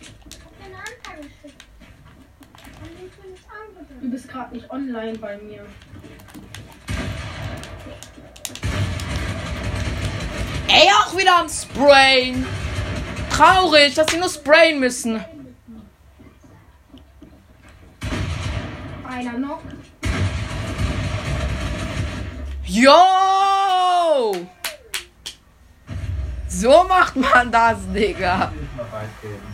Du 4.01 4.09
bist 4.09 4.27
gerade 4.29 4.55
nicht 4.55 4.69
online 4.69 5.17
bei 5.17 5.37
mir. 5.37 5.65
Ey, 10.69 10.89
auch 10.91 11.17
wieder 11.17 11.39
am 11.39 11.49
Sprayen. 11.49 12.45
Traurig, 13.29 13.93
dass 13.93 14.09
sie 14.09 14.17
nur 14.17 14.29
sprayen 14.29 14.79
müssen. 14.79 15.23
Einer 19.09 19.37
noch. 19.37 19.61
Yo! 22.65 22.93
So 26.59 26.83
macht 26.87 27.15
man 27.15 27.51
das, 27.51 27.77
Digga. 27.93 28.51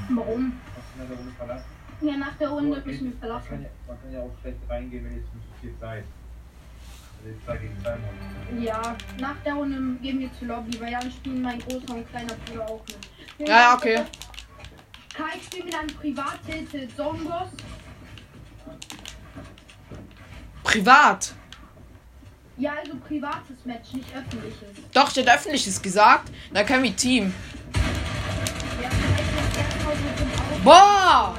Warum? 0.10 0.54
Hast 0.74 0.86
du 0.96 1.04
eine 1.04 1.14
Runde 1.20 1.32
verlassen? 1.38 1.66
Ja, 2.00 2.18
nach 2.18 2.34
der 2.40 2.48
Runde 2.50 2.86
wir 2.86 2.94
Man 2.94 3.02
kann, 3.02 3.20
verlassen. 3.20 3.66
man 3.88 4.02
kann 4.02 4.14
ja 4.14 4.20
auch 4.22 4.32
schlecht 4.42 4.58
reingehen, 4.70 5.04
wenn 5.04 5.16
jetzt 5.18 5.34
nicht 5.36 5.46
so 5.50 5.54
viel 5.60 5.74
Zeit. 5.82 6.06
Also 7.18 7.30
jetzt 7.30 7.46
zwei 7.46 7.58
gegen 7.58 7.78
zwei 7.82 7.92
machen. 7.92 8.64
Ja, 8.64 8.96
nach 9.20 9.36
der 9.46 9.54
Runde 9.56 10.00
gehen 10.02 10.20
wir 10.22 10.30
zur 10.40 10.48
Lobby, 10.48 10.80
weil 10.80 10.92
dann 10.92 11.12
spielen 11.12 11.42
mein 11.42 11.60
großer 11.60 11.94
und 11.94 12.10
kleiner 12.10 12.36
Bruder 12.46 12.70
auch 12.70 12.82
mit. 12.88 13.50
Ja, 13.50 13.60
ja, 13.60 13.74
okay. 13.76 14.04
Kai 15.14 15.40
spielt 15.46 15.66
mit 15.66 15.76
einem 15.76 15.88
Privathilfe 15.96 16.88
Zongos. 16.96 17.50
Privat. 20.64 21.34
Ja, 22.58 22.74
also 22.74 22.96
privates 23.08 23.66
Match, 23.66 23.94
nicht 23.94 24.16
öffentliches. 24.16 24.70
Doch, 24.94 25.12
der 25.12 25.26
hat 25.26 25.38
öffentliches 25.38 25.82
gesagt. 25.82 26.32
Da 26.54 26.64
können 26.64 26.84
wir 26.84 26.96
Team. 26.96 27.34
Ja, 28.82 28.90
so 28.90 30.64
Boah! 30.64 31.36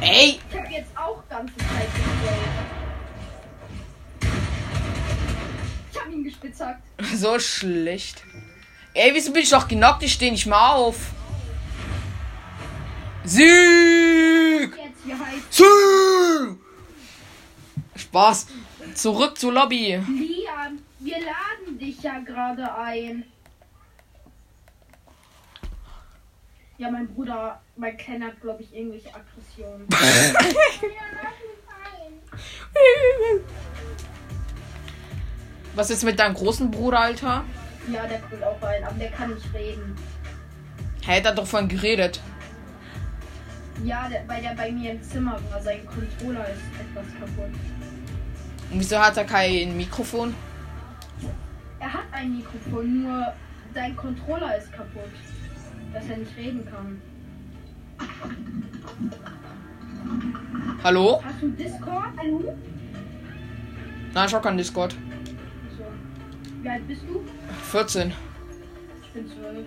Ey, 0.00 0.38
Ich 0.50 0.56
hab 0.56 0.70
jetzt 0.70 0.96
auch 0.96 1.22
ganze 1.28 1.56
Zeit. 1.56 1.88
Ich 5.92 6.00
hab 6.00 6.08
ihn 6.10 6.24
gespitzhackt. 6.24 6.82
so 7.16 7.38
schlecht. 7.38 8.22
Ey, 8.94 9.10
wieso 9.14 9.32
bin 9.32 9.42
ich 9.42 9.50
doch 9.50 9.66
genockt? 9.66 10.02
Ich 10.04 10.12
stehe 10.12 10.32
nicht 10.32 10.46
mal 10.46 10.70
auf. 10.70 10.96
Sieg! 13.24 14.72
Sieg! 15.50 16.69
Spaß. 18.10 18.46
Zurück 18.94 19.38
zur 19.38 19.52
Lobby. 19.52 19.94
Liam? 19.94 20.80
Wir 20.98 21.18
laden 21.18 21.78
dich 21.78 22.02
ja 22.02 22.18
gerade 22.18 22.74
ein. 22.74 23.22
Ja, 26.76 26.90
mein 26.90 27.06
Bruder, 27.06 27.60
mein 27.76 27.96
Kleiner 27.96 28.26
hat, 28.26 28.40
glaube 28.40 28.62
ich, 28.62 28.74
irgendwelche 28.74 29.10
Aggressionen. 29.14 29.86
Was 35.76 35.90
ist 35.90 36.02
mit 36.02 36.18
deinem 36.18 36.34
großen 36.34 36.68
Bruder, 36.70 36.98
Alter? 37.00 37.44
Ja, 37.92 38.06
der 38.06 38.18
kommt 38.20 38.42
auch 38.42 38.60
rein, 38.60 38.82
aber 38.82 38.98
der 38.98 39.10
kann 39.12 39.32
nicht 39.34 39.54
reden. 39.54 39.96
Hä, 41.06 41.20
der 41.20 41.30
hat 41.30 41.38
doch 41.38 41.46
vorhin 41.46 41.68
geredet. 41.68 42.20
Ja, 43.84 44.08
der, 44.08 44.26
weil 44.26 44.42
der 44.42 44.54
bei 44.54 44.72
mir 44.72 44.90
im 44.92 45.02
Zimmer 45.02 45.38
war. 45.50 45.62
Sein 45.62 45.86
Controller 45.86 46.48
ist 46.48 46.62
etwas 46.80 47.06
kaputt. 47.18 47.54
Und 48.70 48.78
wieso 48.78 48.98
hat 48.98 49.16
er 49.16 49.24
kein 49.24 49.76
Mikrofon? 49.76 50.34
Er 51.80 51.92
hat 51.92 52.04
ein 52.12 52.36
Mikrofon, 52.36 53.02
nur 53.02 53.32
sein 53.74 53.96
Controller 53.96 54.56
ist 54.56 54.72
kaputt. 54.72 55.10
Dass 55.92 56.08
er 56.08 56.18
nicht 56.18 56.36
reden 56.36 56.64
kann. 56.70 57.02
Hallo? 60.84 61.20
Hast 61.24 61.42
du 61.42 61.48
Discord? 61.48 62.08
Hallo? 62.16 62.56
Nein, 64.14 64.26
ich 64.26 64.34
hab 64.34 64.42
keinen 64.42 64.56
Discord. 64.56 64.92
So. 65.76 65.84
Wie 66.62 66.68
alt 66.68 66.86
bist 66.86 67.02
du? 67.08 67.24
14. 67.70 68.12
Ich 69.02 69.10
bin 69.10 69.28
12. 69.28 69.66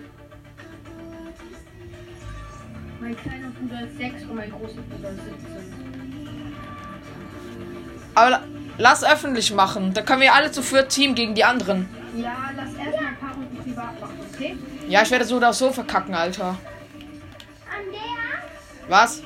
Mein 3.00 3.16
kleiner 3.16 3.50
Bruder 3.50 3.86
ist 3.86 3.98
6 3.98 4.22
und 4.24 4.36
mein 4.36 4.50
großer 4.50 4.80
Bruder 4.80 5.10
ist 5.10 5.24
17. 5.24 5.38
Aber 8.14 8.42
lass 8.78 9.04
öffentlich 9.04 9.52
machen. 9.52 9.92
Da 9.94 10.02
können 10.02 10.20
wir 10.22 10.34
alle 10.34 10.50
zu 10.50 10.62
viert 10.62 10.90
Team 10.90 11.14
gegen 11.14 11.34
die 11.34 11.44
anderen. 11.44 11.88
Ja, 12.16 12.50
lass 12.56 12.74
erstmal 12.74 13.06
ein 13.06 13.16
paar 13.18 13.34
Runden 13.34 13.56
privat 13.56 14.00
machen, 14.00 14.18
okay? 14.32 14.56
Ja, 14.88 15.02
ich 15.02 15.10
werde 15.10 15.24
so 15.24 15.36
oder 15.36 15.52
so 15.52 15.72
verkacken, 15.72 16.14
Alter. 16.14 16.48
An 16.48 16.56
der, 17.92 18.88
Was? 18.88 19.22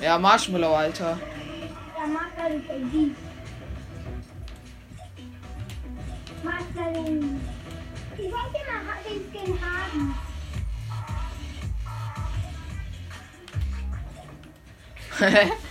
Ja, 0.00 0.18
Marshmallow, 0.18 0.74
Alter. 0.74 1.18
Ja, 1.96 2.06
mach 2.06 2.26
da 2.34 2.48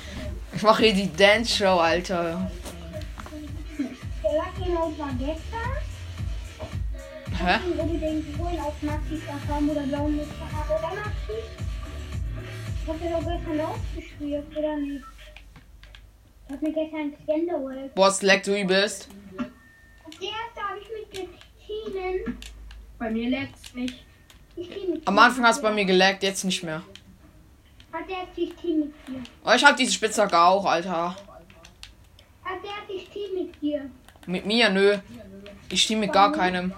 oder 14.58 14.78
nicht? 14.78 15.04
Ich 16.48 16.54
hab 16.54 16.62
mir 16.62 16.74
gestern 16.74 17.00
ein 17.00 17.14
Skin 17.26 17.48
geholt. 17.48 17.96
Boah, 17.96 18.12
Slack, 18.12 18.44
du 18.44 18.60
übelst. 18.60 19.08
Auf 20.04 20.16
der 20.20 20.30
erste 20.30 20.62
habe 20.62 20.80
ich 20.80 20.88
mit 21.00 21.18
den 21.18 21.30
Teamen. 21.66 22.38
Bei 23.00 23.10
mir 23.10 23.30
lädt's 23.30 23.74
nicht. 23.74 24.06
Am 25.06 25.18
Anfang 25.18 25.46
hast 25.46 25.60
du 25.60 25.64
bei 25.64 25.72
mir 25.72 25.86
gelaggt, 25.86 26.24
jetzt 26.24 26.44
nicht 26.44 26.64
mehr. 26.64 26.84
Hat 27.92 28.10
der 28.10 28.26
sich 28.34 28.54
Team 28.56 28.80
mit 28.80 28.94
dir? 29.08 29.22
Oh, 29.46 29.52
ich 29.54 29.64
hab 29.66 29.76
diese 29.76 29.92
Spitzhacke 29.92 30.40
auch, 30.40 30.66
Alter. 30.66 31.16
Hat 32.44 32.60
der 32.64 32.88
sich 32.88 33.10
Team 33.10 33.36
mit 33.36 33.62
dir? 33.62 33.90
Mit 34.26 34.46
mir, 34.46 34.70
nö. 34.70 34.98
Ich 35.70 35.84
stehe 35.84 36.00
mit 36.00 36.14
gar 36.14 36.32
keinem. 36.32 36.74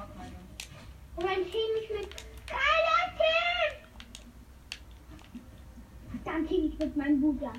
Und 1.15 1.26
ein 1.26 1.43
Team 1.52 1.69
ich 1.82 1.89
mit 1.89 2.10
keiner 2.47 3.17
Team! 3.17 3.80
Dann 6.26 6.47
team 6.47 6.71
ich 6.71 6.80
mit 6.80 6.97
meinem 6.97 7.21
Bruder. 7.21 7.54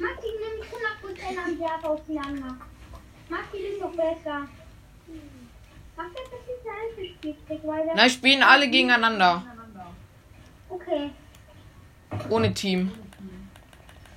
Maxi 0.00 0.26
nimmt 0.26 0.64
100% 0.64 1.44
am 1.44 1.58
Wert 1.58 1.84
auseinander. 1.84 2.56
Maxi 3.28 3.56
ist 3.58 3.80
noch 3.80 3.90
besser. 3.90 4.48
Maxi 5.96 6.14
hat 6.14 6.32
das 6.32 6.46
nicht 6.46 6.62
selbst 6.62 7.22
gespielt, 7.22 7.60
weil. 7.64 7.90
Na, 7.94 8.08
spielen 8.08 8.42
alle 8.42 8.68
gegeneinander. 8.68 9.44
Okay. 10.68 11.10
Ohne 12.28 12.52
Team. 12.54 12.90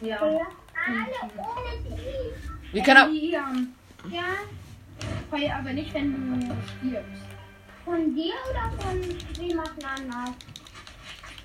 Ja. 0.01 0.07
Ja. 0.09 0.17
Alle 0.25 1.31
ohne 1.37 1.83
Team. 1.83 2.31
Wir 2.71 2.83
können. 2.83 3.19
Ja, 3.29 3.51
Ja. 4.09 4.23
Feuer 5.29 5.55
aber 5.59 5.73
nicht, 5.73 5.93
wenn 5.93 6.39
du 6.39 6.55
stirbst. 6.79 7.23
Von 7.85 8.15
dir 8.15 8.33
oder 8.49 8.71
von 8.81 9.43
jemand 9.45 9.71
anders? 9.83 10.35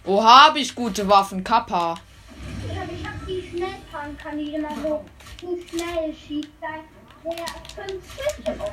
Oh, 0.04 0.22
hab 0.22 0.56
ich 0.56 0.74
gute 0.74 1.08
Waffen, 1.08 1.42
Kappa. 1.42 1.94
Ich 2.70 2.78
hab, 2.78 2.90
ich 2.92 3.04
hab 3.06 3.26
die 3.26 3.42
Schnellpanzer, 3.42 4.36
die 4.36 4.54
immer 4.54 4.70
so, 4.82 5.04
so 5.40 5.58
schnell 5.68 6.14
schießt. 6.14 6.48
Da- 6.60 6.84
Der 7.24 7.34
fünf 7.74 8.04
Ich 8.38 8.46
hab 8.48 8.60
auch. 8.60 8.72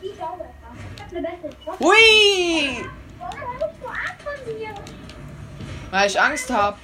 Die 0.00 0.06
ist 0.06 0.22
auch 0.22 0.36
besser. 0.36 0.52
Ich 0.96 1.02
hab 1.02 1.10
eine 1.10 1.20
bessere. 1.20 1.56
Was? 1.66 1.80
Hui! 1.80 2.84
Warum 3.18 3.54
musst 3.58 3.82
du 3.82 3.86
Angst 3.88 4.22
von 4.22 4.54
mir? 4.54 4.74
Weil 5.90 6.08
ich 6.08 6.20
Angst 6.20 6.50
hab. 6.50 6.78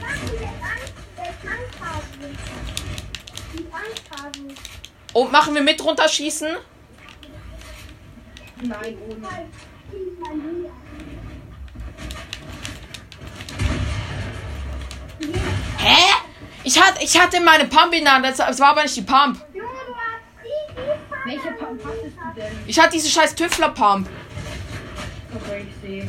Mach 0.00 0.08
du 0.30 0.32
jetzt 0.34 0.44
Angst, 0.44 0.92
jetzt 1.16 1.46
Angst 1.46 1.80
haben. 1.80 2.36
Die 3.52 3.66
Angst 3.72 4.22
haben. 4.22 4.54
Oh, 5.14 5.24
machen 5.24 5.54
wir 5.54 5.62
mit 5.62 5.82
runterschießen? 5.82 6.48
Nein, 8.62 8.96
ohne. 9.08 9.28
Hä? 15.78 15.96
Ich 16.64 16.80
hatte, 16.80 17.02
ich 17.04 17.20
hatte 17.20 17.40
meine 17.40 17.66
Pump 17.66 17.92
in 17.94 18.04
der 18.04 18.14
Hand. 18.14 18.24
das- 18.26 18.38
Es 18.38 18.60
war 18.60 18.70
aber 18.70 18.82
nicht 18.82 18.96
die 18.96 19.02
Pump. 19.02 19.38
Welche 21.26 21.50
Pump 21.52 21.80
hattest 21.84 22.16
du 22.16 22.40
denn? 22.40 22.58
Ich 22.66 22.78
hatte 22.78 22.90
diese 22.92 23.08
scheiß 23.08 23.34
Tüffler-Pump. 23.34 24.08
Okay, 25.34 25.66
ich 25.68 25.80
sehe. 25.88 26.08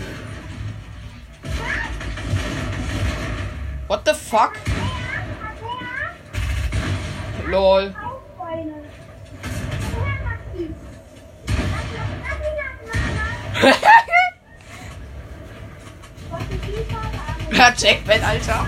Ist 16.50 16.66
die 16.66 16.94
Farbe 16.94 17.18
an? 17.18 17.56
Ja, 17.56 17.74
Jackpad, 17.78 18.24
Alter. 18.24 18.68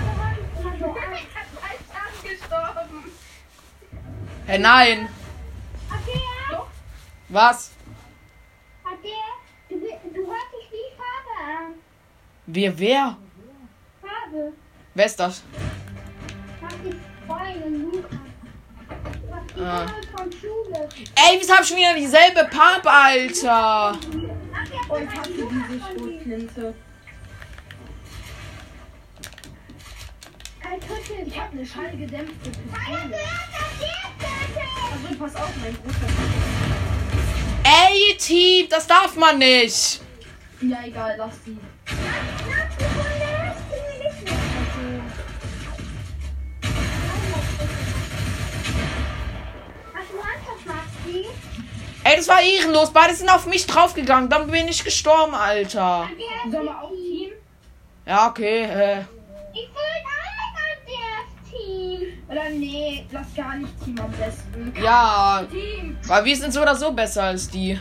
Hä, 4.46 4.58
nein. 4.58 5.08
Was? 7.28 7.72
Du, 9.68 9.76
du 9.76 10.26
hörst 10.26 10.52
dich 10.52 10.70
die 10.70 10.96
Farbe 10.96 11.34
an. 11.58 11.74
Wer, 12.46 12.78
wer? 12.78 13.16
Farbe. 14.00 14.52
Wer 14.98 15.06
ist 15.06 15.20
das? 15.20 15.44
Ah. 19.56 19.86
Ey, 21.14 21.38
wieso 21.38 21.52
hab 21.52 21.60
ich 21.60 21.68
schon 21.68 21.76
wieder 21.76 21.94
dieselbe 21.94 22.44
Pump, 22.50 22.84
Alter? 22.84 23.92
Und 24.88 25.08
hat 25.08 25.18
hast 25.18 25.28
die 25.28 25.34
du 25.34 25.42
Lukas 25.42 25.68
diese 25.70 25.78
Schrotflinte? 25.78 26.74
Ich 31.26 31.40
hab 31.40 31.52
eine 31.52 31.64
schallgedämpfte 31.64 32.50
Pistole. 32.50 33.18
Also 34.90 35.16
pass 35.16 35.36
auf, 35.36 35.52
mein 35.62 35.76
großer. 35.76 36.08
Ey, 37.62 38.16
Team, 38.16 38.66
das 38.68 38.84
darf 38.88 39.14
man 39.14 39.38
nicht. 39.38 40.00
Ja, 40.60 40.78
egal, 40.84 41.14
lass 41.16 41.44
sie. 41.44 41.56
Ey, 52.08 52.16
das 52.16 52.28
war 52.28 52.40
ehrenlos. 52.40 52.90
Beide 52.90 53.14
sind 53.14 53.28
auf 53.28 53.46
mich 53.46 53.66
draufgegangen. 53.66 54.30
Dann 54.30 54.50
bin 54.50 54.66
ich 54.66 54.82
gestorben, 54.82 55.34
Alter. 55.34 56.08
Sollen 56.50 56.64
wir 56.64 56.82
auch 56.82 56.90
Team? 56.90 57.30
Ja, 58.06 58.28
okay. 58.28 58.62
Äh. 58.62 59.00
Ich 59.52 59.68
will 59.68 59.82
auch 60.06 61.50
Team. 61.50 62.22
Oder 62.26 62.48
nee, 62.48 63.04
lass 63.10 63.34
gar 63.36 63.56
nicht 63.56 63.84
Team 63.84 63.98
am 64.00 64.10
besten. 64.12 64.72
Ja, 64.82 65.44
Team! 65.50 65.98
weil 66.06 66.24
wir 66.24 66.36
sind 66.36 66.52
so 66.52 66.62
oder 66.62 66.74
so 66.74 66.92
besser 66.92 67.24
als 67.24 67.50
die. 67.50 67.78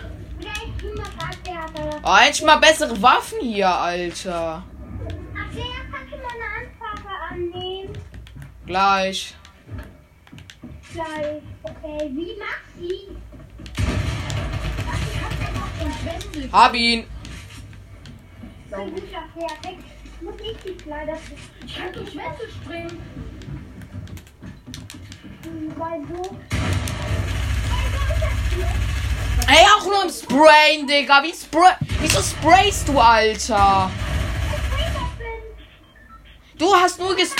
Oh, 2.03 2.15
endlich 2.17 2.43
mal 2.43 2.57
bessere 2.57 3.01
Waffen 3.01 3.39
hier, 3.39 3.69
Alter. 3.69 4.63
Ach, 4.63 5.55
der 5.55 5.63
kannst 5.89 6.11
du 6.11 6.17
mal 6.17 6.27
eine 6.35 6.67
Anfrage 6.67 7.09
annehmen. 7.31 7.93
Gleich. 8.65 9.35
Gleich. 10.91 11.41
Okay, 11.63 12.11
wie 12.11 12.35
Maxi? 12.37 13.07
Ich 13.11 13.26
Hab 16.51 16.73
ihn. 16.73 17.05
Ein 18.71 18.91
guter 18.91 19.23
Pferd. 19.33 19.77
Muss 20.21 20.35
ich 20.41 20.57
die 20.65 20.75
Kleider 20.75 21.17
Ich 21.65 21.77
kann 21.77 21.93
durch 21.93 22.15
Wände 22.15 22.49
springen. 22.49 23.01
Weil 25.77 26.01
so. 26.07 26.37
Ey, 29.47 29.65
auch 29.77 29.85
nur 29.85 30.03
im 30.03 30.09
Sprayen, 30.09 30.87
Digga. 30.87 31.23
Wie 31.23 31.33
spray 31.33 31.73
Wieso 32.01 32.21
sprayst 32.21 32.87
du, 32.87 32.99
Alter? 32.99 33.89
Du 36.57 36.73
hast 36.73 36.99
nur 36.99 37.15
ges... 37.15 37.35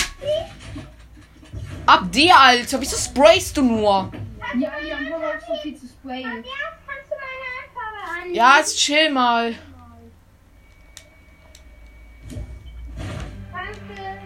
Ab 1.84 2.10
dir, 2.12 2.38
Alter. 2.38 2.80
Wieso 2.80 2.96
sprayst 2.96 3.56
du 3.56 3.62
nur? 3.62 4.10
Ja, 4.58 4.70
wir 4.80 4.96
haben 4.96 5.12
auch 5.22 5.46
so 5.46 5.62
viel 5.62 5.76
zu 5.76 5.86
sprayen. 5.86 6.44
Ja, 8.32 8.58
jetzt 8.58 8.76
chill 8.78 9.10
mal. 9.10 9.54
Danke. 13.52 14.20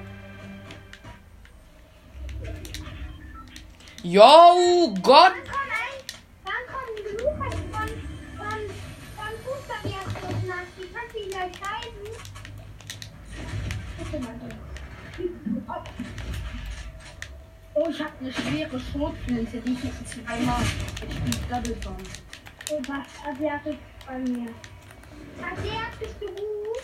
Yo, 4.03 4.95
Gott. 5.03 5.33
Oh, 17.75 17.89
ich 17.89 18.01
habe 18.01 18.13
eine 18.21 18.33
schwere 18.33 18.79
Schrotflinte, 18.79 19.61
die 19.61 19.73
ich 19.73 19.85
jetzt 19.85 20.09
zweimal 20.09 20.61
mit 21.25 21.51
Double 21.51 21.75
Bomb. 21.77 22.09
Oh, 22.71 22.81
was? 22.87 23.35
Asiatisch 23.35 23.77
bei 24.07 24.19
mir. 24.19 24.49
Asiatisch 25.41 25.99
bist 25.99 26.15
du 26.21 26.27
gut? 26.27 26.83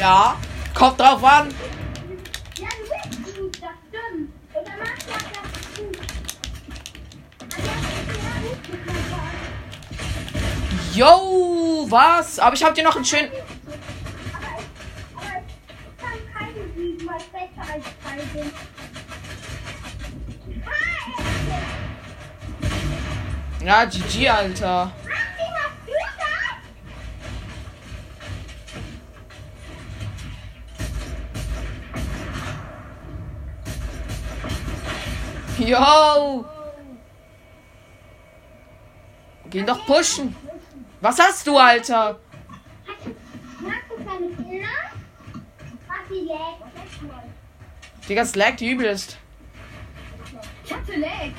Ja, 0.00 0.36
kommt 0.74 1.00
drauf 1.00 1.22
an. 1.24 1.54
Ja, 2.58 2.68
du 2.68 2.84
bist 3.22 3.36
gut, 3.36 3.56
das 3.60 3.70
stimmt. 3.88 4.32
Und 4.54 4.66
machst 4.78 5.06
du 5.06 5.12
auch 5.12 5.18
das 5.32 5.50
ist 5.62 5.76
ja 5.76 5.84
gut. 5.84 5.96
Yo, 10.94 11.86
was? 11.90 12.38
Aber 12.38 12.54
ich 12.54 12.64
hab 12.64 12.74
dir 12.74 12.84
noch 12.84 12.96
einen 12.96 13.04
schönen... 13.04 13.28
Aber 13.28 13.40
ich, 14.58 14.66
aber 24.62 24.92
Yo. 35.58 36.44
Geh 39.50 39.62
doch 39.62 39.86
pushen. 39.86 40.34
Was 41.00 41.18
hast 41.18 41.46
du, 41.46 41.56
Alter? 41.56 42.18
Digga, 48.08 48.22
es 48.22 48.34
laggt 48.36 48.60
übelst. 48.60 49.18
Ich 50.64 50.72
hatte 50.72 50.96
Lag. 50.96 51.30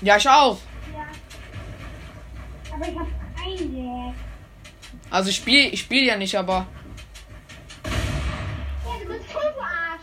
Ja, 0.00 0.16
ich 0.16 0.28
auch. 0.28 0.58
Ja. 0.92 1.06
Aber 2.74 2.88
ich 2.88 2.98
hab 2.98 3.06
kein 3.36 3.74
Leg. 3.74 4.14
Also 5.10 5.30
ich 5.30 5.36
spiel, 5.36 5.72
ich 5.72 5.80
spiel 5.80 6.04
ja 6.04 6.16
nicht, 6.16 6.36
aber... 6.36 6.66
Ja, 7.84 7.90
du 9.00 9.06
bist 9.06 9.30
Turbo-Arsch. 9.30 10.00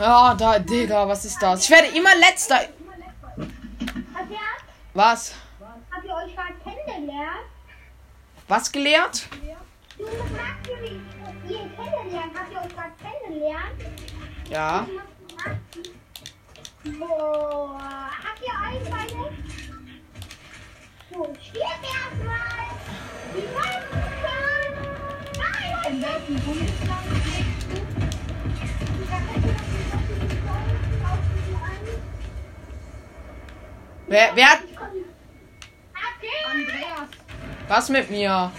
Ja, 0.00 0.34
da, 0.34 0.58
Digga, 0.58 1.06
was 1.06 1.26
ist 1.26 1.42
das? 1.42 1.64
Ich 1.64 1.70
werde 1.70 1.88
immer 1.88 2.14
letzter. 2.16 2.60
Was? 4.94 5.34
habt 5.90 6.04
ihr 6.06 6.14
euch 6.14 6.34
gerade 6.34 6.54
kennengelernt? 6.64 7.46
Was 8.48 8.72
gelehrt? 8.72 9.28
Du 9.98 10.04
Maxi, 10.04 11.02
wie 11.44 11.52
ihr 11.52 11.70
kennengelernt? 11.76 12.32
Habt 12.34 12.50
ihr 12.50 12.60
euch 12.60 12.74
gerade 12.74 12.92
kennengelernt? 13.02 13.80
Ja. 14.48 14.86
Boah, 16.98 18.10
habt 18.24 18.40
ihr 18.42 18.58
Einbeine? 18.58 19.36
So, 21.12 21.36
stirb 21.42 21.82
erstmal! 21.84 22.70
Die 23.34 23.48
Nein, 25.38 25.92
In 25.92 26.02
welchem 26.02 26.36
Bundesland 26.40 27.09
Wer, 34.10 34.32
wer 34.34 34.46
hat 34.46 34.62
Andreas, 36.52 37.08
was 37.68 37.88
mit 37.90 38.10
mir? 38.10 38.50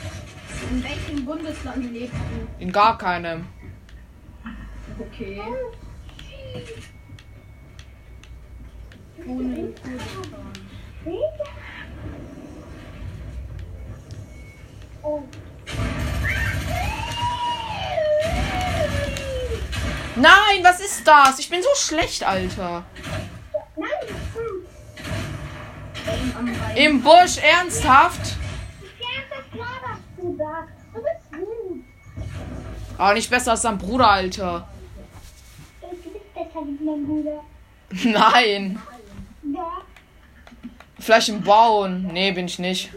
in 0.70 0.82
welchem 0.82 1.26
Bundesland 1.26 1.92
lebst 1.92 2.14
du? 2.14 2.64
In 2.64 2.72
gar 2.72 2.98
keinem. 2.98 3.46
Okay. 4.98 5.42
Ihr? 11.06 11.34
Oh. 15.04 15.24
Nein, 20.16 20.64
was 20.64 20.80
ist 20.80 21.06
das? 21.06 21.40
Ich 21.40 21.50
bin 21.50 21.62
so 21.62 21.70
schlecht, 21.76 22.24
Alter. 22.24 22.86
Nein, 23.76 23.90
Im 26.76 27.02
Busch, 27.02 27.38
ernsthaft? 27.38 28.36
Aber 32.98 33.14
nicht 33.16 33.30
besser 33.30 33.52
als 33.52 33.62
dein 33.62 33.78
Bruder, 33.78 34.10
Alter. 34.12 34.68
Nein. 38.04 38.80
Vielleicht 41.00 41.30
im 41.30 41.42
Bauen. 41.42 42.08
Nee, 42.14 42.32
bin 42.32 42.46
ich 42.46 42.60
nicht. 42.60 42.92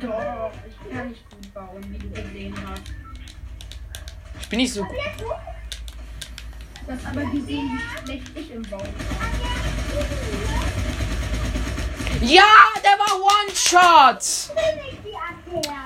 Doch, 0.00 0.50
ich 0.68 0.94
kann 0.94 1.08
nicht 1.08 1.30
gut 1.30 1.54
bauen, 1.54 1.84
wie 1.88 1.98
du 1.98 2.10
gesehen 2.10 2.54
hast. 2.66 2.82
Ich 4.40 4.48
bin 4.48 4.58
nicht 4.58 4.72
so 4.72 4.84
gut. 4.84 4.96
Hast 6.86 7.06
aber 7.06 7.24
gesehen, 7.30 7.70
wie 7.78 8.06
schlecht 8.06 8.26
ich 8.34 8.50
im 8.50 8.70
war. 8.70 8.82
Ja, 12.20 12.44
der 12.82 12.98
war 12.98 13.20
One-Shot. 13.20 14.50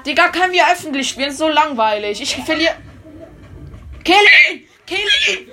Die. 0.04 0.10
Digga, 0.10 0.28
können 0.28 0.52
wir 0.52 0.66
öffentlich 0.70 1.08
spielen? 1.08 1.32
So 1.32 1.48
langweilig. 1.48 2.20
Ich 2.20 2.36
verliere. 2.36 2.74
Kill 4.04 4.16
ihn! 4.50 4.68
Kill 4.86 4.98
ihn! 5.28 5.48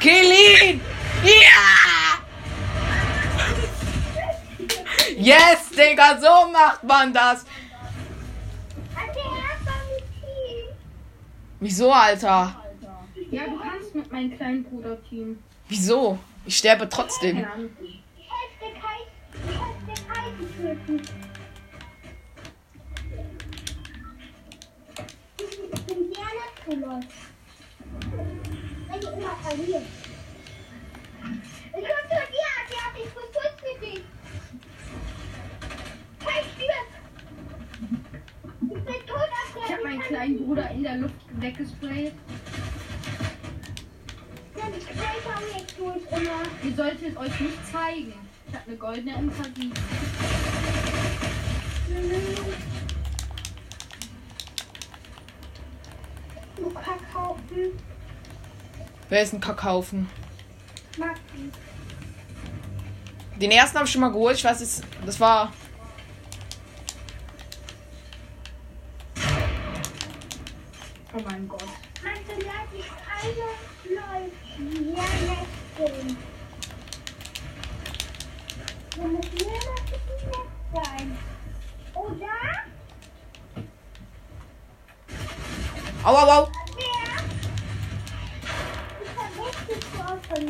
Kill 0.00 0.32
ihn! 0.32 0.80
Ja! 1.22 2.18
Yes, 5.16 5.70
Digga, 5.70 6.18
so 6.18 6.50
macht 6.50 6.82
man 6.82 7.12
das. 7.12 7.44
Adler, 8.96 9.36
erstmal 9.52 9.84
mit 9.94 10.04
Team. 10.20 10.66
Wieso, 11.64 11.90
Alter? 11.90 12.62
Ja, 13.30 13.44
du 13.46 13.58
kannst 13.58 13.94
mit 13.94 14.12
meinem 14.12 14.36
kleinen 14.36 14.64
Bruder 14.64 15.02
Team. 15.08 15.42
Wieso? 15.66 16.18
Ich 16.44 16.58
sterbe 16.58 16.86
trotzdem. 16.90 17.38
Ich 17.38 17.42
helfe 17.42 18.58
dir 18.60 18.74
Kai. 18.82 19.00
Ich 19.32 19.40
helfe 19.48 19.82
dir 19.86 19.94
Kai 20.06 20.26
zu 20.36 20.44
töten. 20.60 20.96
Ich 25.38 25.82
bin 25.86 26.00
gerne 26.12 26.44
zu 26.62 26.70
Leuten. 26.70 27.08
Wenn 28.90 29.00
ich 29.00 29.08
immer 29.08 29.36
verliere. 29.42 29.82
Ich 31.22 31.72
komm 31.72 32.04
zu 32.10 32.20
dir, 32.30 32.50
Adler. 32.60 32.88
Ich 32.98 33.10
beschütze 33.14 33.72
dich. 33.80 34.04
Kai 36.22 36.40
stirbt. 36.52 36.94
Ich 38.60 38.84
bin 38.84 39.00
tot, 39.06 39.16
Adler. 39.16 39.64
Ich 39.66 39.72
habe 39.72 39.83
meinen 39.94 40.02
kleinen 40.02 40.44
Bruder 40.44 40.70
in 40.70 40.82
der 40.82 40.96
Luft 40.96 41.14
weggesprayt. 41.40 42.12
Ja, 44.56 44.64
die 44.68 44.80
Sprays 44.80 45.34
haben 45.34 45.44
jetzt 45.56 45.78
durch 45.78 46.20
immer. 46.20 46.42
Ihr 46.62 46.74
solltet 46.74 47.16
euch 47.16 47.40
nicht 47.40 47.72
zeigen. 47.72 48.14
Ich 48.48 48.54
habe 48.54 48.66
eine 48.66 48.76
goldene 48.76 49.12
MK7. 49.12 49.72
Du 56.56 56.70
Kackhaufen. 56.70 57.72
Wer 59.08 59.22
ist 59.22 59.32
ein 59.34 59.40
Kackhaufen? 59.40 60.08
Maxi. 60.98 61.50
Den 63.40 63.50
ersten 63.50 63.76
habe 63.76 63.86
ich 63.86 63.92
schon 63.92 64.00
mal 64.00 64.12
geholt. 64.12 64.36
Ich 64.36 64.44
weiß, 64.44 64.60
es, 64.60 64.82
das 65.04 65.18
war. 65.18 65.52
Oh 71.16 71.20
mein 71.24 71.48
Gott. 71.48 71.62
Mathe, 72.02 72.34
lass 72.38 72.72
ich 72.76 72.90
alle 73.22 73.50
Leute 73.94 74.32
ja 74.96 75.04
lächeln. 75.22 76.16
Wenn 78.96 79.16
es 79.20 79.30
mir 79.32 79.52
lässt, 79.52 79.94
sein. 80.74 81.18
Oder? 81.94 82.38
Au, 86.02 86.16
au, 86.16 86.30
au. 86.30 86.48
Wer? 86.74 87.24
Ich 89.00 89.10
verwechsel 89.10 89.78
es 89.78 90.00
auch 90.00 90.20
von 90.34 90.42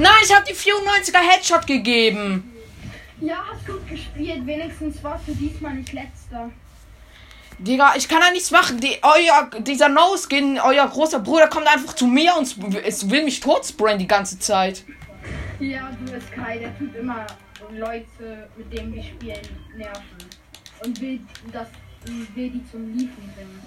Nein, 0.00 0.12
ich 0.24 0.34
habe 0.34 0.46
die 0.48 0.54
94er 0.54 1.18
Headshot 1.18 1.66
gegeben. 1.66 2.50
Ja, 3.20 3.44
hast 3.52 3.66
gut 3.66 3.86
gespielt. 3.86 4.46
Wenigstens 4.46 5.04
warst 5.04 5.28
du 5.28 5.34
diesmal 5.34 5.74
nicht 5.74 5.92
letzter. 5.92 6.50
Digga, 7.58 7.92
ich 7.94 8.08
kann 8.08 8.20
da 8.20 8.30
nichts 8.30 8.50
machen. 8.50 8.80
Die, 8.80 8.96
euer, 9.02 9.50
dieser 9.60 9.90
No-Skin, 9.90 10.58
euer 10.58 10.88
großer 10.88 11.20
Bruder, 11.20 11.48
kommt 11.48 11.66
einfach 11.66 11.92
zu 11.92 12.06
mir 12.06 12.32
und 12.38 12.56
es 12.82 13.10
will 13.10 13.24
mich 13.24 13.40
totsprayen 13.40 13.98
die 13.98 14.06
ganze 14.06 14.38
Zeit. 14.38 14.84
Ja, 15.58 15.90
du 16.02 16.10
bist 16.10 16.32
Kai, 16.32 16.58
der 16.58 16.78
tut 16.78 16.94
immer 16.94 17.26
Leute, 17.70 18.48
mit 18.56 18.72
denen 18.72 18.94
wir 18.94 19.02
spielen, 19.02 19.46
nerven. 19.76 20.16
Und 20.82 20.98
will, 21.02 21.20
das, 21.52 21.68
will 22.34 22.48
die 22.48 22.64
zum 22.70 22.90
Liefen 22.96 23.30
bringen. 23.34 23.62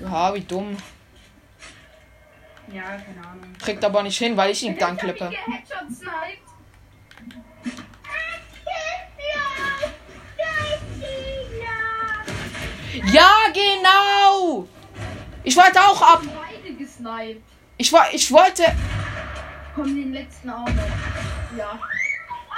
Ja, 0.00 0.32
wie 0.32 0.40
dumm. 0.42 0.76
Ja, 2.72 2.82
keine 2.82 3.26
Ahnung. 3.26 3.54
Kriegt 3.58 3.84
aber 3.84 4.02
nicht 4.02 4.18
hin, 4.18 4.36
weil 4.36 4.50
ich 4.50 4.62
ihn 4.62 4.76
dann 4.78 4.96
klippe. 4.96 5.30
Ja, 13.12 13.30
genau! 13.52 14.66
Ich 15.44 15.56
wollte 15.56 15.80
auch 15.80 16.00
ab. 16.02 16.22
Beide 16.24 16.74
gesniped. 16.74 17.42
Ich, 17.76 17.92
war, 17.92 18.12
ich 18.12 18.30
wollte. 18.32 18.64
Komm, 19.74 19.94
den 19.94 20.12
letzten 20.12 20.50
auch 20.50 20.66
noch. 20.66 21.56
Ja. 21.56 21.78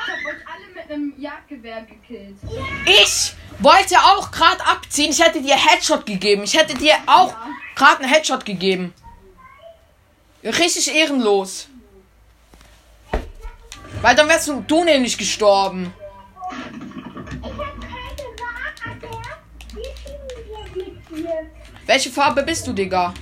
Ich 0.02 0.12
hab 0.12 0.34
euch 0.34 0.46
alle 0.48 0.74
mit 0.74 0.90
einem 0.90 1.12
Jagdgewehr 1.20 1.82
gekillt. 1.82 2.36
Ich 2.86 3.34
wollte 3.58 3.96
auch 3.96 4.30
gerade 4.30 4.64
abziehen. 4.66 5.10
Ich 5.10 5.22
hätte 5.22 5.40
dir 5.42 5.54
Headshot 5.56 6.06
gegeben. 6.06 6.42
Ich 6.44 6.56
hätte 6.56 6.74
dir 6.74 6.94
auch 7.06 7.28
Ja. 7.32 7.46
gerade 7.76 8.02
einen 8.02 8.12
Headshot 8.12 8.44
gegeben. 8.44 8.94
Richtig 10.42 10.94
ehrenlos. 10.94 11.68
Weil 14.00 14.16
dann 14.16 14.28
wärst 14.28 14.48
du, 14.48 14.62
du 14.66 14.84
nämlich 14.84 15.18
gestorben. 15.18 15.92
Ich 17.42 17.50
hab 17.50 17.58
keine 17.58 18.24
Ware 18.40 18.96
mehr. 19.02 19.10
Wie 19.74 19.84
schieben 20.00 20.28
wir 20.74 20.84
mit 20.86 21.24
dir? 21.24 21.50
Welche 21.84 22.10
Farbe 22.10 22.42
bist 22.42 22.66
du, 22.66 22.72
Digga? 22.72 23.12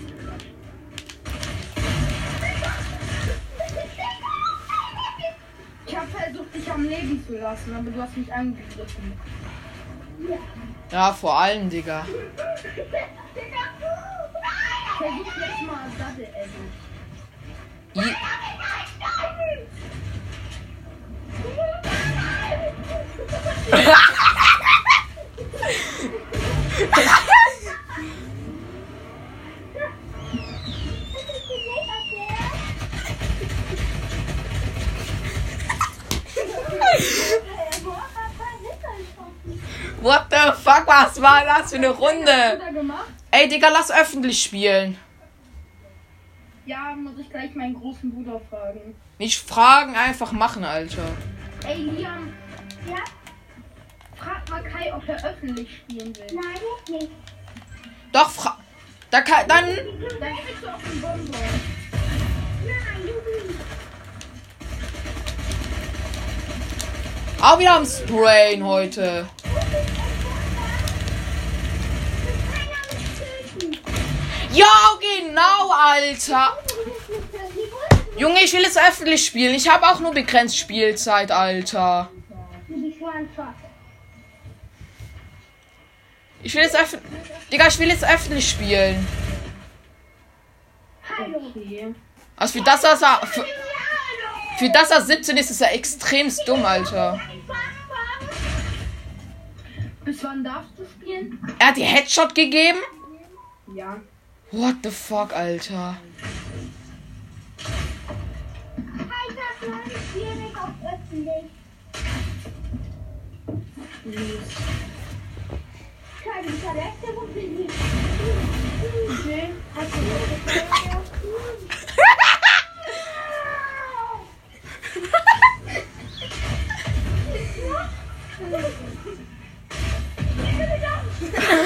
Ich 5.87 5.97
hab 5.97 6.09
versucht, 6.09 6.55
dich 6.55 6.71
am 6.71 6.89
Leben 6.89 7.25
zu 7.27 7.39
lassen, 7.39 7.75
aber 7.75 7.91
du 7.91 8.01
hast 8.01 8.17
mich 8.17 8.33
angegriffen. 8.33 9.13
Ja, 10.93 11.13
vor 11.13 11.37
allem, 11.37 11.69
Digga. 11.69 12.07
Versuch 14.99 15.27
jetzt 15.27 15.63
mal 15.67 15.89
Edit. 16.17 16.88
I 17.97 18.29
What 40.01 40.31
the 40.31 40.53
fuck, 40.53 40.87
was 40.87 41.21
war 41.21 41.45
das 41.45 41.71
für 41.71 41.77
eine 41.77 41.89
Runde? 41.89 42.61
Ey, 43.31 43.49
Digga, 43.49 43.69
lass 43.69 43.91
öffentlich 43.91 44.43
spielen. 44.43 44.97
Ja, 46.69 46.95
muss 46.95 47.15
ich 47.19 47.31
gleich 47.31 47.55
meinen 47.55 47.73
großen 47.73 48.11
Bruder 48.13 48.39
fragen. 48.51 48.95
Nicht 49.19 49.39
fragen, 49.41 49.97
einfach 49.97 50.33
machen, 50.33 50.65
Alter. 50.65 51.03
Ey, 51.67 51.77
Liam, 51.79 52.31
Ja? 52.87 53.03
frag 54.15 54.47
mal 54.51 54.63
Kai, 54.63 54.93
ob 54.95 55.09
er 55.09 55.17
öffentlich 55.25 55.79
spielen 55.79 56.15
will. 56.15 56.27
Nein, 56.35 56.61
ich 56.85 56.93
nicht. 56.93 57.11
Doch, 58.13 58.29
fra 58.29 58.59
da 59.11 59.23
kann, 59.23 59.49
dann. 59.49 59.65
Dann 59.65 60.37
kriegst 60.37 60.63
du 60.63 60.69
auch 60.69 60.75
einen 60.75 61.01
Bonbon. 61.01 61.41
Nein, 62.67 63.01
du 63.03 63.13
nicht. 63.49 63.61
Auch 67.41 67.59
wieder 67.59 67.77
am 67.77 67.87
Sprayen 67.87 68.63
heute. 68.63 69.27
Keiner 72.53 72.83
mich 72.93 73.09
töten. 73.59 73.79
Ja, 74.53 74.99
genau, 75.01 75.71
Alter. 75.71 76.59
Junge, 78.17 78.41
ich 78.43 78.53
will 78.53 78.63
jetzt 78.63 78.79
öffentlich 78.79 79.25
spielen. 79.25 79.55
Ich 79.55 79.69
habe 79.69 79.87
auch 79.87 80.01
nur 80.01 80.13
begrenzt 80.13 80.59
Spielzeit, 80.59 81.31
Alter. 81.31 82.11
Ich 86.43 86.55
will 86.55 86.63
jetzt 86.63 86.77
öffentlich. 86.77 87.11
Digga, 87.53 87.67
ich 87.69 87.79
will 87.79 87.89
jetzt 87.89 88.05
öffentlich 88.05 88.49
spielen. 88.49 89.07
Hallo. 91.19 91.53
Okay. 91.55 91.95
Also 92.37 92.59
für 92.59 92.65
das, 92.65 92.83
was 92.83 93.03
er. 93.03 93.27
Für, 93.27 93.45
für 94.59 94.71
das 94.71 94.91
er 94.91 95.03
17 95.03 95.37
ist, 95.37 95.51
ist 95.51 95.61
er 95.61 95.73
extremst 95.75 96.47
dumm, 96.49 96.65
Alter. 96.65 97.21
Bis 100.05 100.25
wann 100.25 100.43
darfst 100.43 100.73
du 100.79 100.87
spielen? 100.87 101.39
Er 101.59 101.69
hat 101.69 101.77
die 101.77 101.83
Headshot 101.83 102.35
gegeben? 102.35 102.79
Ja. 103.75 104.01
What 104.51 104.83
the 104.83 104.91
fuck, 104.91 105.37
Alter. 105.37 105.99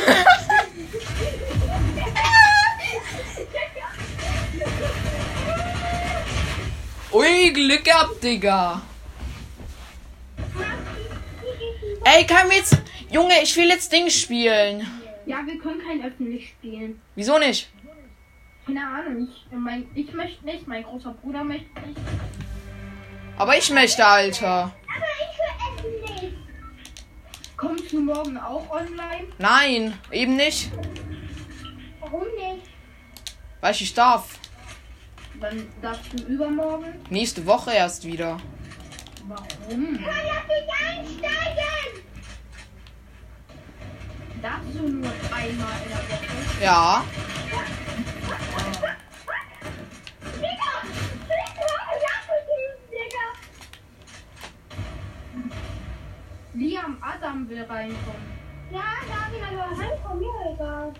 Ui, 7.12 7.52
Glück 7.52 7.84
gehabt, 7.84 8.22
Digga. 8.22 8.80
Ey, 12.04 12.26
können 12.26 12.50
wir 12.50 12.56
jetzt. 12.56 12.78
Junge, 13.10 13.34
ich 13.42 13.54
will 13.56 13.68
jetzt 13.68 13.92
Ding 13.92 14.08
spielen. 14.08 14.86
Ja, 15.26 15.44
wir 15.44 15.58
können 15.58 15.82
kein 15.86 16.02
öffentlich 16.02 16.48
spielen. 16.48 17.00
Wieso 17.14 17.38
nicht? 17.38 17.70
Keine 18.64 18.86
Ahnung, 18.86 19.28
ich, 19.28 19.46
mein, 19.50 19.90
ich 19.94 20.12
möchte 20.14 20.44
nicht, 20.44 20.66
mein 20.66 20.84
großer 20.84 21.12
Bruder 21.12 21.44
möchte 21.44 21.68
nicht. 21.86 22.00
Aber 23.36 23.58
ich 23.58 23.70
möchte, 23.70 24.06
Alter. 24.06 24.48
Aber 24.48 24.72
ich 25.76 25.84
will 25.84 26.00
nicht. 26.00 26.36
Kommst 27.56 27.92
du 27.92 28.00
morgen 28.00 28.38
auch 28.38 28.70
online? 28.70 29.28
Nein, 29.38 29.98
eben 30.10 30.36
nicht. 30.36 30.70
Warum 32.00 32.22
nicht? 32.22 32.66
Weil 33.60 33.72
ich 33.72 33.80
nicht 33.82 33.98
darf. 33.98 34.38
Dann 35.42 35.66
darfst 35.82 36.12
du 36.12 36.22
übermorgen. 36.22 36.94
Nächste 37.10 37.44
Woche 37.44 37.72
erst 37.72 38.04
wieder. 38.04 38.38
Warum? 39.26 39.98
Lass 39.98 40.46
mich 40.46 40.68
einsteigen! 40.86 42.04
Darfst 44.40 44.74
du 44.74 44.82
nur 44.88 45.10
einmal 45.34 45.76
in 45.82 45.88
der 45.88 45.98
Woche? 45.98 46.62
Ja. 46.62 47.04
Digga! 50.36 50.72
Digga! 51.26 51.70
Lass 52.04 52.26
mich 52.28 52.46
Digga! 52.92 53.26
Liam 56.54 56.92
Adam 57.00 57.48
will 57.48 57.62
reinkommen. 57.64 58.26
Ja, 58.70 58.84
darf 59.08 59.30
ich 59.34 59.42
aber 59.42 59.76
reinkommen? 59.76 60.20
Mir 60.20 60.54
egal. 60.54 60.92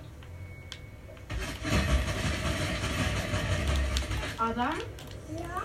Adam? 4.43 4.75
Ja. 5.39 5.63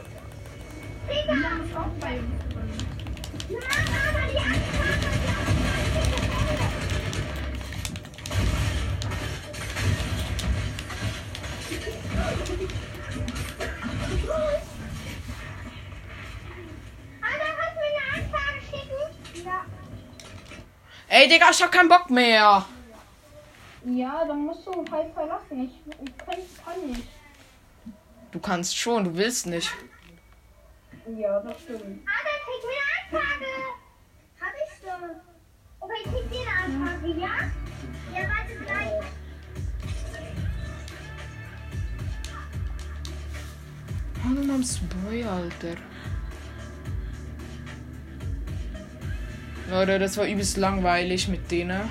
Wie 1.07 1.41
lange 1.41 1.63
ist 1.63 1.75
auch 1.75 1.88
bei 1.99 2.19
uns 2.19 2.43
drin? 2.53 2.69
Mama, 3.49 3.73
Mama, 3.89 4.21
die 4.32 4.38
andere, 4.38 4.86
Mama, 4.86 5.73
die 5.82 5.97
andere. 5.97 6.67
Ey, 21.09 21.28
Digga, 21.28 21.49
ich 21.49 21.63
hab 21.63 21.71
keinen 21.71 21.89
Bock 21.89 22.11
mehr. 22.11 22.63
Ja, 23.86 24.25
dann 24.28 24.45
musst 24.45 24.67
du 24.67 24.71
den 24.71 24.86
Fall 24.86 25.09
verlassen. 25.15 25.63
Ich, 25.63 25.82
ich 26.03 26.17
kann, 26.17 26.36
kann 26.63 26.88
nicht. 26.91 27.16
Du 28.32 28.39
kannst 28.39 28.78
schon, 28.78 29.05
du 29.05 29.15
willst 29.15 29.45
nicht. 29.45 29.71
Ja, 31.17 31.39
das 31.39 31.61
stimmt. 31.61 32.05
Ah, 32.05 32.19
dann 32.23 32.39
krieg 32.43 32.61
mir 32.65 32.82
eine 32.84 33.21
Anfrage. 33.21 33.51
Hab 34.41 34.53
ich 34.53 34.71
schon. 34.84 35.09
Okay, 35.80 35.93
ich 36.03 36.11
krieg 36.11 36.30
dir 36.32 36.41
eine 36.41 36.91
Anfrage, 36.91 37.07
ja? 37.19 37.36
Ja, 38.13 38.30
warte 38.30 38.55
gleich. 38.65 39.03
Hallo, 44.23 44.41
mein 44.43 44.63
Spray, 44.63 45.23
Alter. 45.23 45.78
Leute, 49.69 49.99
das 49.99 50.17
war 50.17 50.25
übelst 50.25 50.57
langweilig 50.57 51.30
mit 51.30 51.49
denen. 51.49 51.89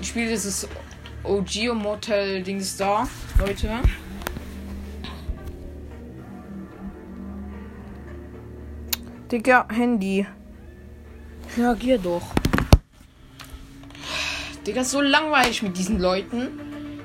Ich 0.00 0.08
spiele 0.08 0.28
dieses 0.28 0.68
OG 1.26 1.74
Motel 1.74 2.42
Dings 2.42 2.76
da, 2.76 3.08
Leute. 3.38 3.70
Digga, 9.30 9.66
Handy. 9.72 10.24
Reagier 11.56 11.98
doch. 11.98 12.22
Digga, 14.64 14.82
ist 14.82 14.92
so 14.92 15.00
langweilig 15.00 15.62
mit 15.62 15.76
diesen 15.76 15.98
Leuten. 15.98 16.60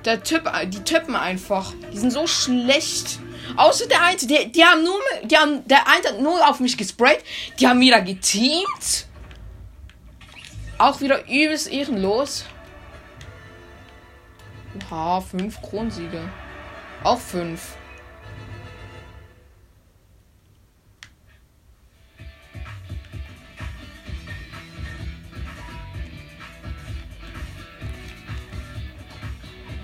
Der 0.06 0.22
Typ, 0.22 0.52
die 0.68 0.80
tippen 0.84 1.16
einfach. 1.16 1.74
Die 1.92 1.98
sind 1.98 2.12
so 2.12 2.28
schlecht. 2.28 3.20
Außer 3.58 3.88
der 3.88 4.04
eine, 4.04 4.18
die, 4.18 4.52
die 4.52 4.64
haben 4.64 4.84
nur, 4.84 5.00
die 5.24 5.36
haben, 5.36 5.68
der 5.68 5.88
eine 5.88 6.10
hat 6.10 6.22
nur 6.22 6.48
auf 6.48 6.60
mich 6.60 6.78
gesprayt. 6.78 7.24
Die 7.60 7.68
haben 7.68 7.80
wieder 7.80 8.02
geteamt. 8.02 9.08
Auch 10.78 11.02
wieder 11.02 11.28
übelst 11.28 11.72
ehrenlos. 11.72 12.46
Oha, 14.74 15.22
fünf 15.22 15.62
Kronsiege. 15.62 16.22
Auch 17.04 17.20
fünf. 17.20 17.76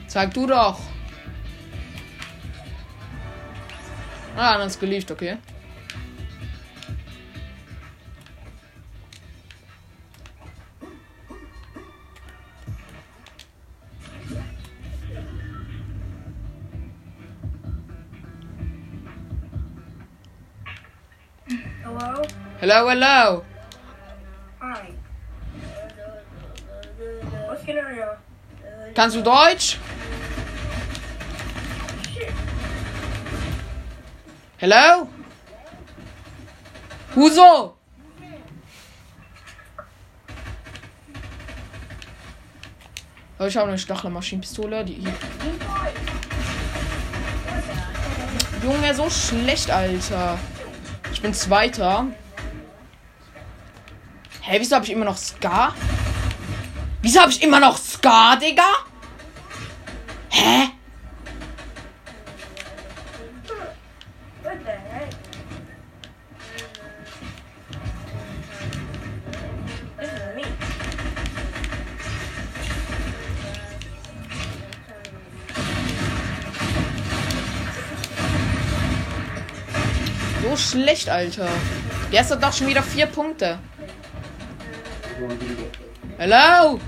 Zeig 0.07 0.33
du 0.33 0.47
doch. 0.47 0.79
Ah, 4.35 4.57
dann 4.57 4.67
ist 4.67 4.79
geliefert, 4.79 5.11
okay. 5.11 5.37
Hello? 21.97 22.21
Hello, 22.59 22.89
hello. 22.89 23.43
Hi. 24.61 24.93
Was 27.47 27.65
geht 27.65 27.75
hier? 27.75 28.17
Kannst 28.93 29.15
du 29.15 29.23
Deutsch? 29.23 29.79
Hello? 34.57 35.07
Huso? 37.15 37.75
Oh, 43.39 43.45
ich 43.45 43.57
habe 43.57 43.69
eine 43.69 43.77
Stachlermaschinenpistole, 43.77 44.85
die 44.85 44.93
hier. 44.93 45.13
Junge, 48.63 48.93
so 48.93 49.09
schlecht, 49.09 49.71
Alter. 49.71 50.37
Ich 51.17 51.23
bin 51.23 51.33
Zweiter. 51.33 52.05
Hä, 54.41 54.57
wieso 54.59 54.75
habe 54.75 54.85
ich 54.85 54.91
immer 54.91 55.05
noch 55.05 55.17
Ska? 55.17 55.73
Wieso 57.01 57.21
habe 57.21 57.31
ich 57.31 57.41
immer 57.41 57.59
noch 57.59 57.75
Ska, 57.75 58.35
Digga? 58.35 58.69
Hä? 60.29 60.69
So 80.49 80.55
schlecht, 80.55 81.09
Alter. 81.09 81.49
Der 82.09 82.21
ist 82.21 82.31
doch 82.31 82.53
schon 82.53 82.67
wieder 82.67 82.81
vier 82.81 83.07
Punkte. 83.07 83.59
Hello? 86.17 86.79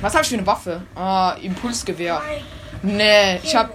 Was 0.00 0.14
habe 0.14 0.24
ich 0.24 0.30
für 0.30 0.34
eine 0.34 0.46
Waffe? 0.46 0.82
Ah, 0.96 1.36
Impulsgewehr. 1.40 2.20
Nee, 2.82 3.36
ich 3.44 3.54
hab. 3.54 3.70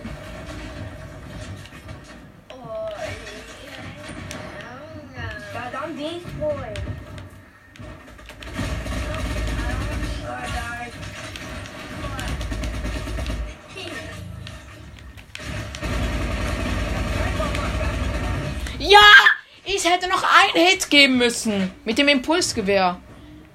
Geben 20.96 21.18
müssen. 21.18 21.72
Mit 21.84 21.98
dem 21.98 22.08
Impulsgewehr. 22.08 22.98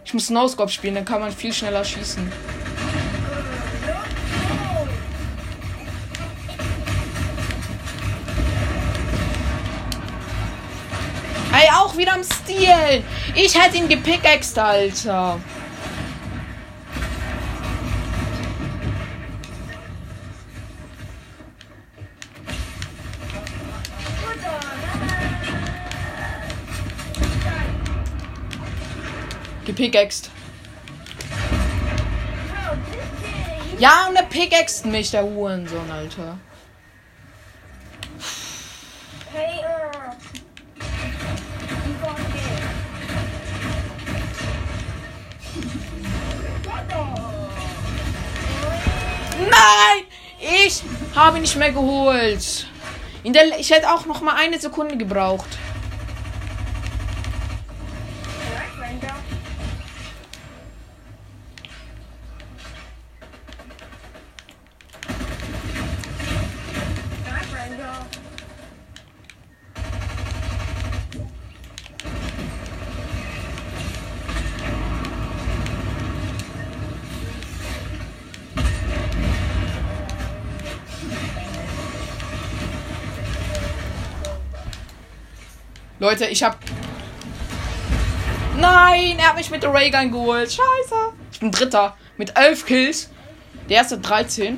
Ich 0.04 0.12
muss 0.12 0.28
No-Scope 0.28 0.70
spielen, 0.70 0.94
dann 0.96 1.06
kann 1.06 1.22
man 1.22 1.32
viel 1.32 1.54
schneller 1.54 1.82
schießen. 1.82 2.30
Ey, 11.52 11.68
auch 11.78 11.96
wieder 11.96 12.12
am 12.12 12.22
Stil. 12.22 13.02
Ich 13.34 13.58
hätte 13.58 13.78
ihn 13.78 13.88
gepickaxt, 13.88 14.58
Alter. 14.58 15.40
Gepickaxt. 29.80 30.30
Ja, 33.78 34.08
und 34.10 34.16
er 34.16 34.24
pickaxt 34.24 34.84
mich, 34.84 35.10
der 35.10 35.22
Hurensohn, 35.22 35.90
Alter. 35.90 36.36
Nein! 49.38 50.04
Ich 50.38 50.82
habe 51.14 51.38
ihn 51.38 51.40
nicht 51.40 51.56
mehr 51.56 51.72
geholt. 51.72 52.66
In 53.22 53.32
der, 53.32 53.58
ich 53.58 53.70
hätte 53.70 53.90
auch 53.90 54.04
noch 54.04 54.20
mal 54.20 54.34
eine 54.34 54.58
Sekunde 54.58 54.98
gebraucht. 54.98 55.48
Leute, 86.00 86.26
ich 86.28 86.42
habe 86.42 86.56
Nein, 88.56 89.18
er 89.18 89.28
hat 89.28 89.36
mich 89.36 89.50
mit 89.50 89.62
der 89.62 89.72
Raygun 89.72 90.10
geholt. 90.10 90.50
Scheiße. 90.50 91.12
Ich 91.30 91.40
bin 91.40 91.50
Dritter. 91.52 91.94
Mit 92.16 92.38
11 92.38 92.64
Kills. 92.64 93.10
Der 93.68 93.76
erste 93.76 93.98
13. 93.98 94.56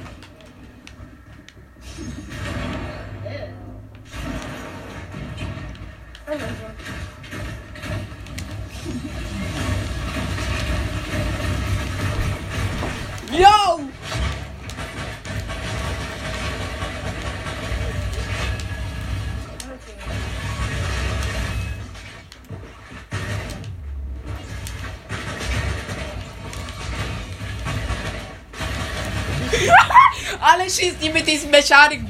die 31.03 31.11
mit 31.11 31.27
diesem 31.27 31.51
Mechanik. 31.51 32.01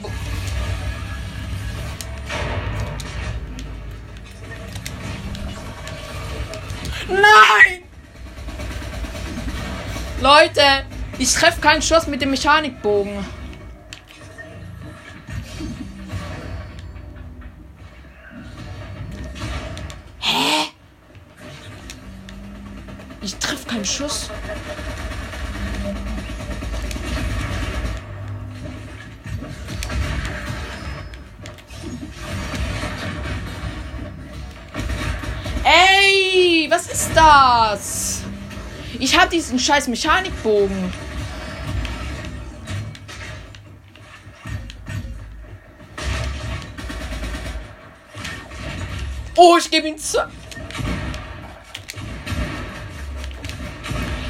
Nein! 7.09 7.82
Leute, 10.20 10.62
ich 11.18 11.32
treffe 11.34 11.61
keinen 11.61 11.82
Schuss 11.82 12.07
mit 12.07 12.20
dem 12.20 12.30
Mechanikbogen. 12.30 13.24
Hä? 20.20 20.68
Ich 23.20 23.34
treffe 23.36 23.66
keinen 23.66 23.84
Schuss. 23.84 24.30
Ich 39.12 39.18
hab 39.18 39.28
diesen 39.28 39.58
scheiß 39.58 39.88
Mechanikbogen. 39.88 40.90
Oh, 49.36 49.58
ich 49.58 49.70
gebe 49.70 49.88
ihm 49.88 49.98
zu. 49.98 50.16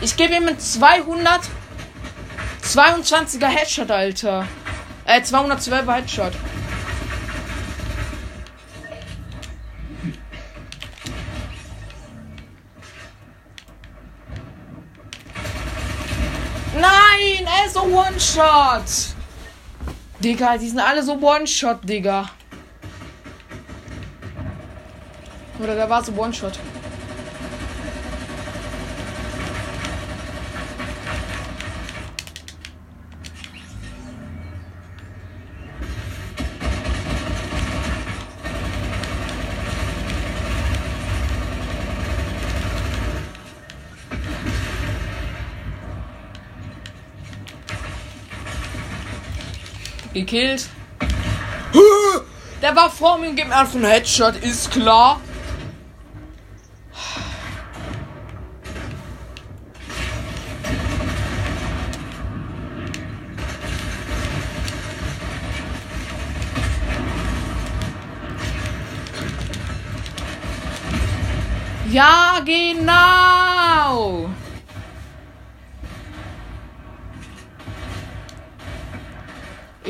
Ich 0.00 0.16
gebe 0.16 0.34
ihm 0.34 0.48
einen 0.48 0.58
222er 0.58 3.46
Headshot, 3.46 3.92
Alter. 3.92 4.48
Äh, 5.04 5.20
212er 5.20 5.94
Headshot. 5.94 6.32
One-Shot. 18.22 19.16
Digga, 20.22 20.56
die 20.56 20.68
sind 20.68 20.78
alle 20.78 21.02
so 21.02 21.14
One-Shot, 21.14 21.78
Digga. 21.82 22.30
Oder 25.58 25.74
der 25.74 25.90
war 25.90 26.04
so 26.04 26.12
One-Shot. 26.12 26.52
Gekillt. 50.24 50.68
Der 52.62 52.76
war 52.76 52.88
vor 52.88 53.18
mir 53.18 53.30
und 53.30 53.34
gibt 53.34 53.48
mir 53.48 53.56
einfach 53.56 53.74
einen 53.74 53.86
Headshot, 53.86 54.36
ist 54.36 54.70
klar. 54.70 55.20
Ja, 71.90 72.40
genau. 72.44 74.30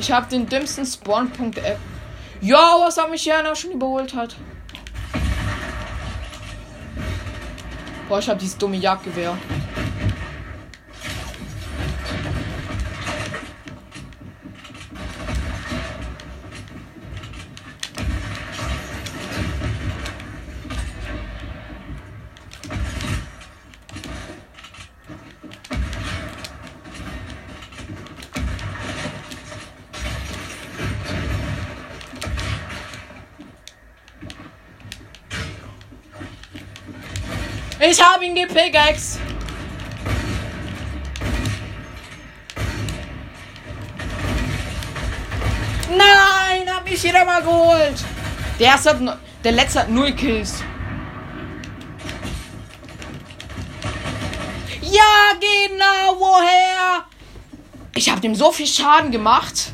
Ich 0.02 0.10
habe 0.10 0.26
den 0.28 0.48
dümmsten 0.48 0.84
Spawnpunkt 0.84 1.58
App. 1.58 1.78
Ja, 2.40 2.74
was 2.80 2.98
hat 2.98 3.08
mich 3.08 3.24
ja 3.24 3.40
noch 3.40 3.54
schon 3.54 3.70
überholt 3.70 4.12
hat. 4.16 4.34
Boah, 8.08 8.18
ich 8.18 8.28
habe 8.28 8.40
dieses 8.40 8.58
dumme 8.58 8.78
Jagdgewehr. 8.78 9.38
Ich 37.84 38.00
habe 38.00 38.24
ihn 38.24 38.36
gepickaxe. 38.36 39.18
Nein, 45.90 46.72
hab 46.72 46.88
mich 46.88 47.02
jeder 47.02 47.24
mal 47.24 47.42
geholt. 47.42 48.04
Der 48.60 48.68
erste 48.68 48.90
hat, 48.90 49.18
der 49.42 49.52
letzte 49.52 49.80
hat 49.80 49.88
null 49.88 50.12
Kills. 50.12 50.62
Ja, 54.80 55.32
genau, 55.40 56.20
woher? 56.20 57.04
Ich 57.96 58.08
habe 58.08 58.20
dem 58.20 58.36
so 58.36 58.52
viel 58.52 58.68
Schaden 58.68 59.10
gemacht. 59.10 59.71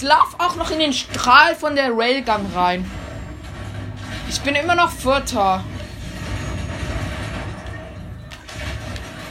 Ich 0.00 0.08
lauf 0.08 0.34
auch 0.38 0.56
noch 0.56 0.70
in 0.70 0.78
den 0.78 0.94
Strahl 0.94 1.54
von 1.54 1.76
der 1.76 1.90
Railgun 1.92 2.46
rein. 2.54 2.90
Ich 4.30 4.40
bin 4.40 4.54
immer 4.54 4.74
noch 4.74 4.90
Vierter. 4.90 5.62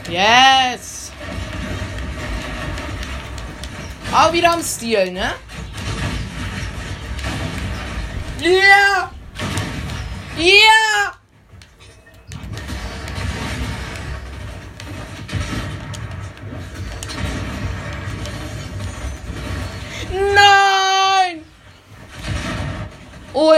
Yes. 0.08 1.10
Auch 4.12 4.32
wieder 4.32 4.52
am 4.52 4.62
Stil, 4.62 5.10
ne? 5.10 5.32
Yeah. 8.40 9.09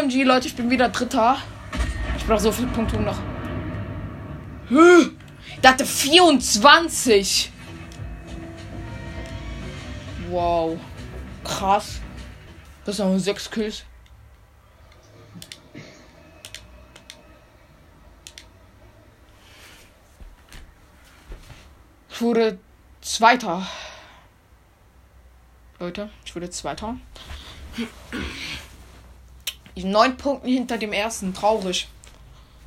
OMG, 0.03 0.25
Leute, 0.25 0.49
ich 0.49 0.57
bin 0.57 0.69
wieder 0.69 0.89
Dritter. 0.89 1.37
Ich 2.17 2.27
brauche 2.27 2.41
so 2.41 2.51
viele 2.51 2.69
Punkte 2.69 2.99
noch. 2.99 3.19
Der 5.63 5.71
hatte 5.71 5.85
24. 5.87 7.53
Wow. 10.29 10.79
Krass. 11.45 12.01
Das 12.85 12.97
sind 12.97 13.07
nur 13.07 13.21
6 13.21 13.51
Kills. 13.51 13.85
wurde 22.21 22.59
Zweiter. 23.01 23.67
Leute, 25.81 26.09
ich 26.25 26.35
wurde 26.37 26.49
Zweiter. 26.51 26.97
Neun 29.77 30.17
Punkten 30.17 30.49
hinter 30.49 30.79
dem 30.79 30.93
ersten. 30.93 31.35
Traurig. 31.35 31.89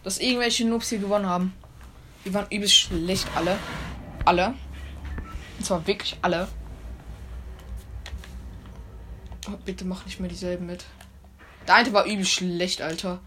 Dass 0.04 0.20
irgendwelche 0.20 0.66
Noobs 0.66 0.90
hier 0.90 1.00
gewonnen 1.00 1.28
haben. 1.28 1.54
Die 2.26 2.34
waren 2.34 2.48
übelst 2.50 2.76
schlecht, 2.76 3.28
alle. 3.36 3.58
Alle. 4.26 4.56
Und 5.58 5.66
zwar 5.66 5.86
wirklich 5.86 6.18
alle. 6.22 6.48
Oh, 9.48 9.58
bitte 9.64 9.86
mach 9.86 10.06
nicht 10.06 10.20
mehr 10.20 10.30
dieselben 10.30 10.66
mit. 10.66 10.86
Der 11.68 11.76
eine 11.76 11.94
war 11.94 12.06
übel 12.06 12.26
schlecht, 12.26 12.82
Alter. 12.82 13.20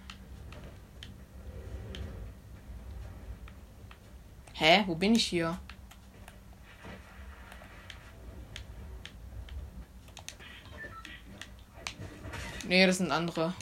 Hä? 4.55 4.83
Wo 4.87 4.97
bin 4.97 5.14
ich 5.14 5.26
hier? 5.26 5.59
Nee, 12.66 12.87
das 12.87 12.99
sind 12.99 13.12
andere. 13.12 13.55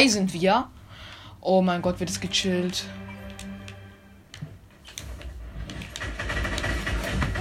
Drei 0.00 0.08
sind 0.08 0.32
wir. 0.32 0.70
Oh 1.42 1.60
mein 1.60 1.82
Gott, 1.82 2.00
wird 2.00 2.08
es 2.08 2.18
gechillt. 2.18 2.84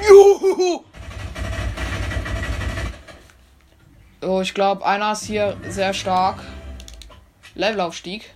Juhu! 0.06 0.84
Oh, 4.22 4.42
ich 4.42 4.54
glaube, 4.54 4.86
einer 4.86 5.14
ist 5.14 5.24
hier 5.24 5.56
sehr 5.70 5.94
stark. 5.94 6.44
Levelaufstieg. 7.56 8.30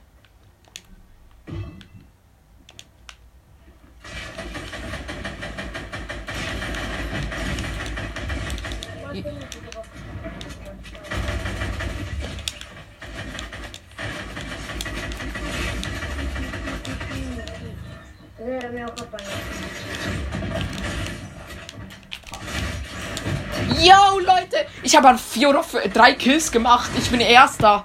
Ich 24.93 24.97
habe 24.97 25.17
vier 25.17 25.49
oder 25.49 25.65
drei 25.91 26.13
Kills 26.13 26.51
gemacht. 26.51 26.91
Ich 26.99 27.09
bin 27.09 27.19
Erster. 27.19 27.83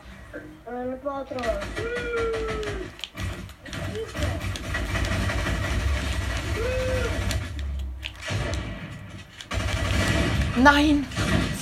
Nein! 10.56 11.06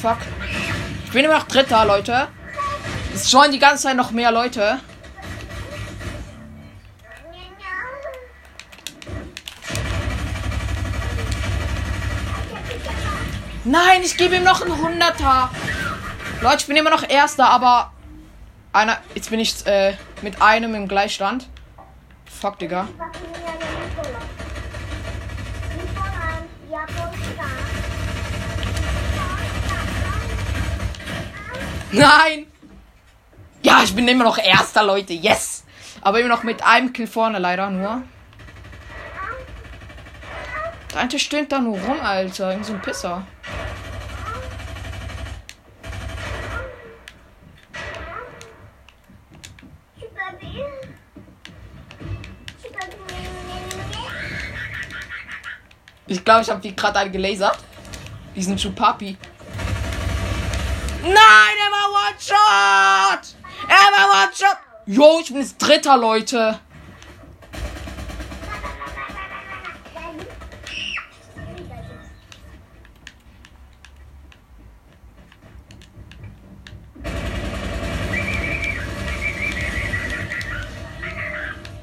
Fuck. 0.03 0.17
Ich 1.05 1.13
bin 1.13 1.25
immer 1.25 1.35
noch 1.35 1.47
Dritter, 1.47 1.85
Leute. 1.85 2.27
Es 3.15 3.31
joinen 3.31 3.53
die 3.53 3.61
ganze 3.61 3.85
Zeit 3.85 3.97
noch 3.97 4.11
mehr 4.11 4.33
Leute. 4.33 4.81
Nein, 13.69 14.03
ich 14.05 14.17
gebe 14.17 14.37
ihm 14.37 14.45
noch 14.45 14.63
einen 14.63 14.81
Hunderter. 14.81 15.51
Leute, 16.41 16.59
ich 16.59 16.67
bin 16.69 16.77
immer 16.77 16.91
noch 16.91 17.03
Erster, 17.09 17.51
aber 17.51 17.91
einer. 18.73 18.99
Jetzt 19.17 19.29
bin 19.29 19.41
ich 19.41 19.67
äh, 19.67 19.95
mit 20.23 20.41
einem 20.41 20.77
im 20.77 20.87
Gleichstand. 20.87 21.49
Fuck, 22.27 22.61
Digga. 22.61 22.87
Nein! 31.91 32.47
Ja, 33.63 33.83
ich 33.83 33.97
bin 33.97 34.07
immer 34.07 34.23
noch 34.23 34.39
Erster, 34.39 34.85
Leute. 34.85 35.13
Yes! 35.13 35.65
Aber 36.03 36.21
immer 36.21 36.29
noch 36.29 36.45
mit 36.45 36.65
einem 36.65 36.93
Kill 36.93 37.09
vorne, 37.09 37.41
leider 37.41 37.69
nur. 37.71 38.03
Der 40.93 41.01
eine 41.01 41.19
stöhnt 41.19 41.51
da 41.51 41.59
nur 41.59 41.81
rum, 41.81 42.01
Alter. 42.01 42.53
Irgend 42.53 42.67
so 42.67 42.75
ein 42.75 42.81
Pisser. 42.81 43.27
Ich 56.09 56.25
glaube, 56.25 56.43
ich 56.43 56.51
habe 56.51 56.61
die 56.61 56.75
gerade 56.75 57.01
einen 57.01 57.13
gelasert. 57.13 57.59
Diesen 58.35 58.57
Chupapi. 58.57 59.17
Nein, 61.03 61.13
er 61.13 61.71
war 61.73 61.89
One-Shot! 62.09 63.35
Er 63.69 63.75
war 63.75 64.25
One-Shot! 64.25 64.57
Jo, 64.87 65.19
ich 65.21 65.29
bin 65.29 65.41
jetzt 65.41 65.59
Dritter, 65.59 65.97
Leute. 65.97 66.61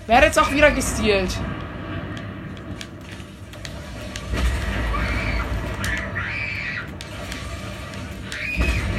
Wer 0.06 0.18
hat 0.18 0.24
jetzt 0.26 0.40
auch 0.40 0.52
wieder 0.52 0.72
gestealt? 0.72 1.36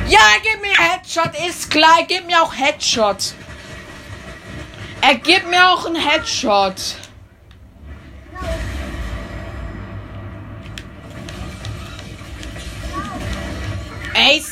Ja, 0.06 0.20
gib 0.42 0.60
mir 0.60 0.76
Headshot, 0.76 1.30
ist 1.48 1.70
klar, 1.70 2.04
gib 2.06 2.26
mir 2.26 2.42
auch 2.42 2.54
Headshot. 2.54 3.34
Er 5.00 5.14
gibt 5.16 5.48
mir 5.48 5.68
auch 5.70 5.86
einen 5.86 5.96
Headshot. 5.96 6.74
Ey, 14.14 14.44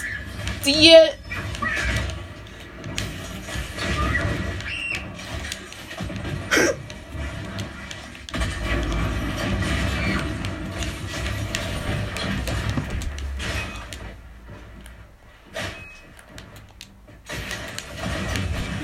Stil. 0.63 1.11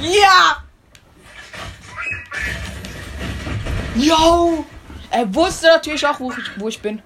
Ja! 0.01 0.63
Yo! 3.97 4.65
Er 5.11 5.35
wusste 5.35 5.67
natürlich 5.67 6.07
auch, 6.07 6.21
wo 6.21 6.31
ich, 6.31 6.61
wo 6.61 6.69
ich 6.69 6.81
bin. 6.81 7.03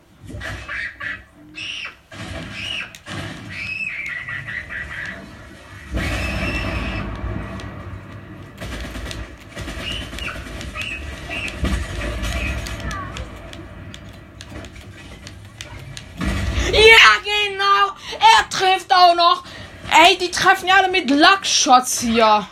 Ja, 16.73 17.21
genau! 17.25 17.97
Er 18.19 18.49
trifft 18.51 18.93
auch 18.93 19.15
noch! 19.15 19.45
Ey, 19.91 20.19
die 20.19 20.31
treffen 20.31 20.69
ja 20.69 20.77
alle 20.77 20.91
mit 20.91 21.11
Luckshots 21.11 22.01
hier. 22.01 22.47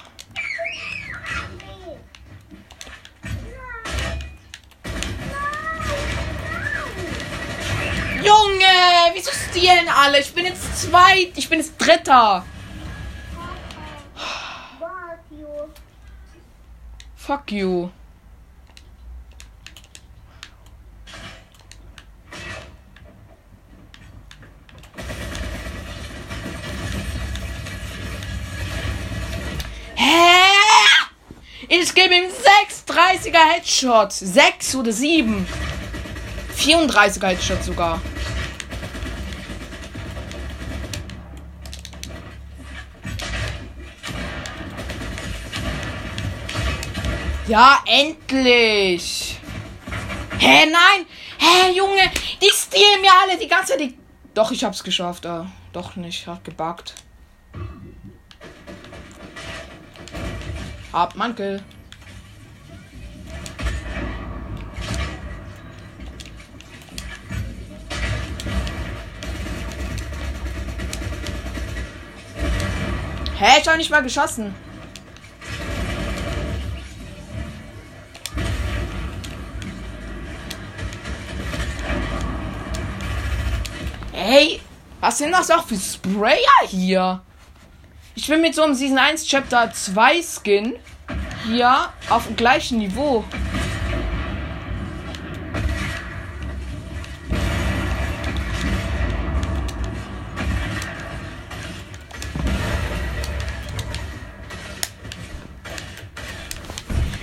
Stehlen 9.70 9.88
alle? 9.88 10.20
Ich 10.20 10.32
bin 10.32 10.44
jetzt 10.44 10.82
zweit, 10.82 11.32
ich 11.36 11.48
bin 11.48 11.58
jetzt 11.60 11.74
Dritter. 11.78 12.44
Fuck 17.16 17.52
you. 17.52 17.90
Ich 31.72 31.94
gebe 31.94 32.14
ihm 32.14 32.24
630er 32.24 33.54
Headshot. 33.54 34.12
6 34.12 34.74
oder 34.74 34.92
7. 34.92 35.46
34er 36.56 37.26
Headshot 37.28 37.62
sogar. 37.62 38.00
Ja, 47.50 47.82
endlich. 47.84 49.40
Hä, 50.38 50.66
nein. 50.66 51.04
Hä, 51.36 51.72
Junge, 51.72 52.08
die 52.40 52.48
stehlen 52.48 53.00
mir 53.00 53.10
alle 53.20 53.36
die 53.36 53.48
ganze 53.48 53.76
Zeit. 53.76 53.94
Doch, 54.34 54.52
ich 54.52 54.62
hab's 54.62 54.84
geschafft. 54.84 55.26
Ah, 55.26 55.50
doch 55.72 55.96
nicht, 55.96 56.28
hat 56.28 56.44
gebuggt. 56.44 56.94
Ab 60.92 61.16
Mantel. 61.16 61.60
Hä, 73.36 73.60
ich 73.60 73.66
hab 73.68 73.76
nicht 73.76 73.90
mal 73.90 74.04
geschossen. 74.04 74.54
Ey, 84.22 84.60
was 85.00 85.16
sind 85.16 85.32
das 85.32 85.50
auch 85.50 85.64
für 85.64 85.76
Sprayer 85.76 86.36
hier? 86.68 87.22
Ich 88.14 88.26
bin 88.26 88.42
mit 88.42 88.54
so 88.54 88.62
einem 88.62 88.74
Season 88.74 88.98
1 88.98 89.26
Chapter 89.26 89.72
2 89.72 90.20
Skin 90.22 90.76
hier 91.46 91.88
auf 92.10 92.26
dem 92.26 92.36
gleichen 92.36 92.76
Niveau. 92.76 93.24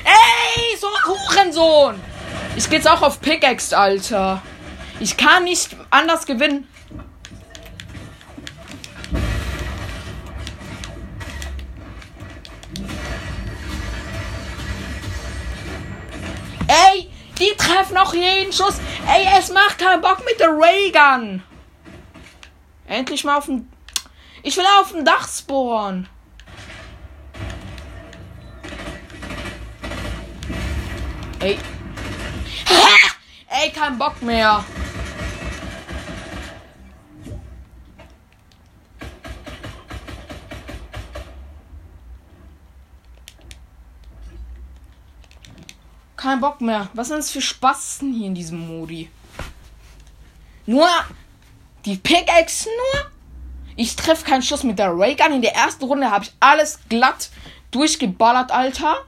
Ey, 0.04 0.78
so 0.82 0.88
ein 0.88 1.06
Hurensohn! 1.06 2.02
Ich 2.56 2.68
geh 2.68 2.78
jetzt 2.78 2.90
auch 2.90 3.04
auf 3.04 3.22
Pickaxe, 3.22 3.78
Alter. 3.78 4.42
Ich 5.00 5.16
kann 5.16 5.44
nicht 5.44 5.78
anders 5.92 6.26
gewinnen. 6.26 6.68
Jeden 18.48 18.54
Schuss. 18.54 18.80
Ey, 19.08 19.28
es 19.38 19.52
macht 19.52 19.78
keinen 19.78 20.02
Bock 20.02 20.24
mit 20.26 20.40
der 20.40 20.50
Raygun. 20.50 21.44
Endlich 22.88 23.24
mal 23.24 23.38
auf 23.38 23.46
dem. 23.46 23.70
Ich 24.44 24.56
will 24.56 24.66
auf 24.80 24.92
dem 24.92 25.04
Dach 25.04 25.28
spawnen. 25.28 26.08
Ey. 31.40 31.58
Ey, 33.50 33.72
kein 33.72 33.98
Bock 33.98 34.22
mehr. 34.22 34.64
Kein 46.28 46.42
Bock 46.42 46.60
mehr. 46.60 46.90
Was 46.94 47.08
sind 47.08 47.20
das 47.20 47.32
für 47.32 47.40
Spasten 47.40 48.12
hier 48.12 48.28
in 48.28 48.36
diesem 48.36 48.60
Modi? 48.60 49.10
Nur 50.66 50.90
die 51.86 51.96
Pickaxe 51.96 52.68
nur? 52.68 53.06
Ich 53.78 53.96
treffe 53.96 54.26
keinen 54.26 54.42
Schuss 54.42 54.66
mit 54.66 54.78
der 54.78 54.92
Raygun. 54.92 55.32
In 55.32 55.42
der 55.42 55.56
ersten 55.56 55.86
Runde 55.86 56.12
habe 56.12 56.26
ich 56.26 56.34
alles 56.42 56.80
glatt 56.90 57.30
durchgeballert, 57.72 58.52
Alter. 58.52 59.06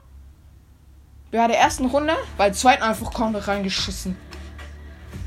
Bei 1.30 1.46
der 1.46 1.58
ersten 1.58 1.84
Runde, 1.84 2.16
bei 2.38 2.46
der 2.46 2.54
zweiten 2.54 2.82
einfach 2.82 3.12
komplett 3.12 3.48
reingeschissen. 3.48 4.16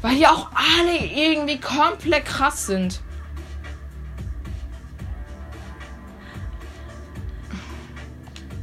Weil 0.01 0.15
die 0.15 0.25
auch 0.25 0.49
alle 0.55 0.97
irgendwie 0.97 1.59
komplett 1.59 2.25
krass 2.25 2.65
sind. 2.65 3.01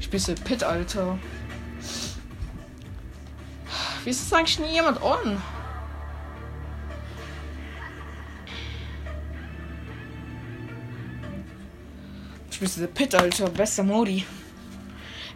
Ich 0.00 0.10
bin 0.10 0.20
Pit, 0.42 0.64
Alter. 0.64 1.16
Wie 4.04 4.10
ist 4.10 4.32
eigentlich 4.32 4.58
nie 4.58 4.72
jemand 4.72 5.02
on? 5.02 5.42
Ich 12.50 12.58
bin 12.58 12.68
so 12.68 12.86
Pit, 12.86 13.14
Alter. 13.14 13.50
Bester 13.50 13.82
Modi. 13.82 14.24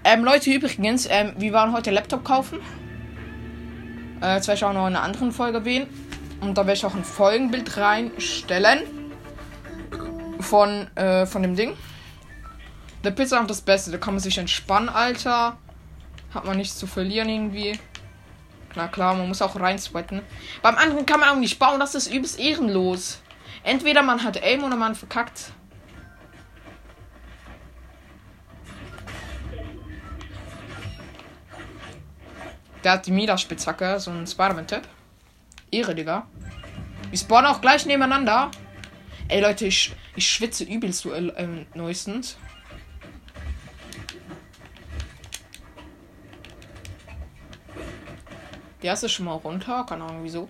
Ähm, 0.02 0.24
Leute, 0.24 0.50
übrigens, 0.50 1.06
ähm, 1.10 1.34
wir 1.36 1.52
waren 1.52 1.72
heute 1.72 1.90
Laptop 1.90 2.24
kaufen. 2.24 2.58
Äh, 4.22 4.36
jetzt 4.36 4.48
werde 4.48 4.56
ich 4.56 4.64
auch 4.64 4.72
noch 4.72 4.86
in 4.86 4.96
einer 4.96 5.02
anderen 5.02 5.32
Folge 5.32 5.58
erwähnen. 5.58 5.86
Und 6.40 6.56
da 6.56 6.62
werde 6.66 6.78
ich 6.78 6.84
auch 6.86 6.94
ein 6.94 7.04
Folgenbild 7.04 7.76
reinstellen. 7.76 8.82
Von, 10.40 10.88
äh, 10.96 11.26
von 11.26 11.42
dem 11.42 11.54
Ding. 11.54 11.74
Der 13.02 13.10
Pizza 13.10 13.40
ist 13.40 13.50
das 13.50 13.60
Beste. 13.60 13.90
Da 13.90 13.98
kann 13.98 14.14
man 14.14 14.20
sich 14.20 14.38
entspannen, 14.38 14.88
Alter. 14.88 15.58
Hat 16.34 16.44
man 16.46 16.56
nichts 16.56 16.78
zu 16.78 16.86
verlieren 16.86 17.28
irgendwie. 17.28 17.78
Na 18.76 18.88
klar, 18.88 19.14
man 19.14 19.28
muss 19.28 19.40
auch 19.40 19.58
rein 19.58 19.78
sweaten. 19.78 20.22
Beim 20.62 20.76
anderen 20.76 21.06
kann 21.06 21.20
man 21.20 21.28
auch 21.28 21.36
nicht 21.36 21.58
bauen. 21.58 21.78
Das 21.78 21.94
ist 21.94 22.12
übelst 22.12 22.38
ehrenlos. 22.38 23.20
Entweder 23.62 24.02
man 24.02 24.22
hat 24.22 24.42
Aim 24.42 24.64
oder 24.64 24.76
man 24.76 24.94
verkackt. 24.94 25.52
Der 32.82 32.92
hat 32.92 33.06
die 33.06 33.12
Mida-Spitzhacke, 33.12 33.98
so 33.98 34.10
ein 34.10 34.26
Spider-Man-Tipp. 34.26 34.82
Ehre, 35.70 35.94
Digga. 35.94 36.26
Wir 37.08 37.18
spawnen 37.18 37.50
auch 37.50 37.62
gleich 37.62 37.86
nebeneinander. 37.86 38.50
Ey, 39.28 39.40
Leute, 39.40 39.66
ich, 39.66 39.94
ich 40.16 40.30
schwitze 40.30 40.64
übelst 40.64 41.00
so 41.00 41.12
äh, 41.12 41.64
neuestens. 41.74 42.36
Der 48.84 48.92
ist 48.92 49.10
schon 49.10 49.24
mal 49.24 49.32
runter, 49.32 49.86
keine 49.88 50.04
Ahnung 50.04 50.24
wieso. 50.24 50.46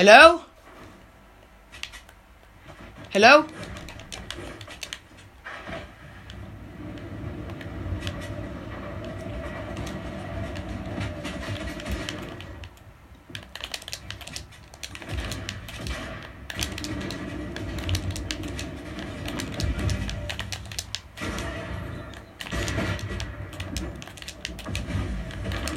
Hello? 0.00 0.40
Hello? 3.12 3.44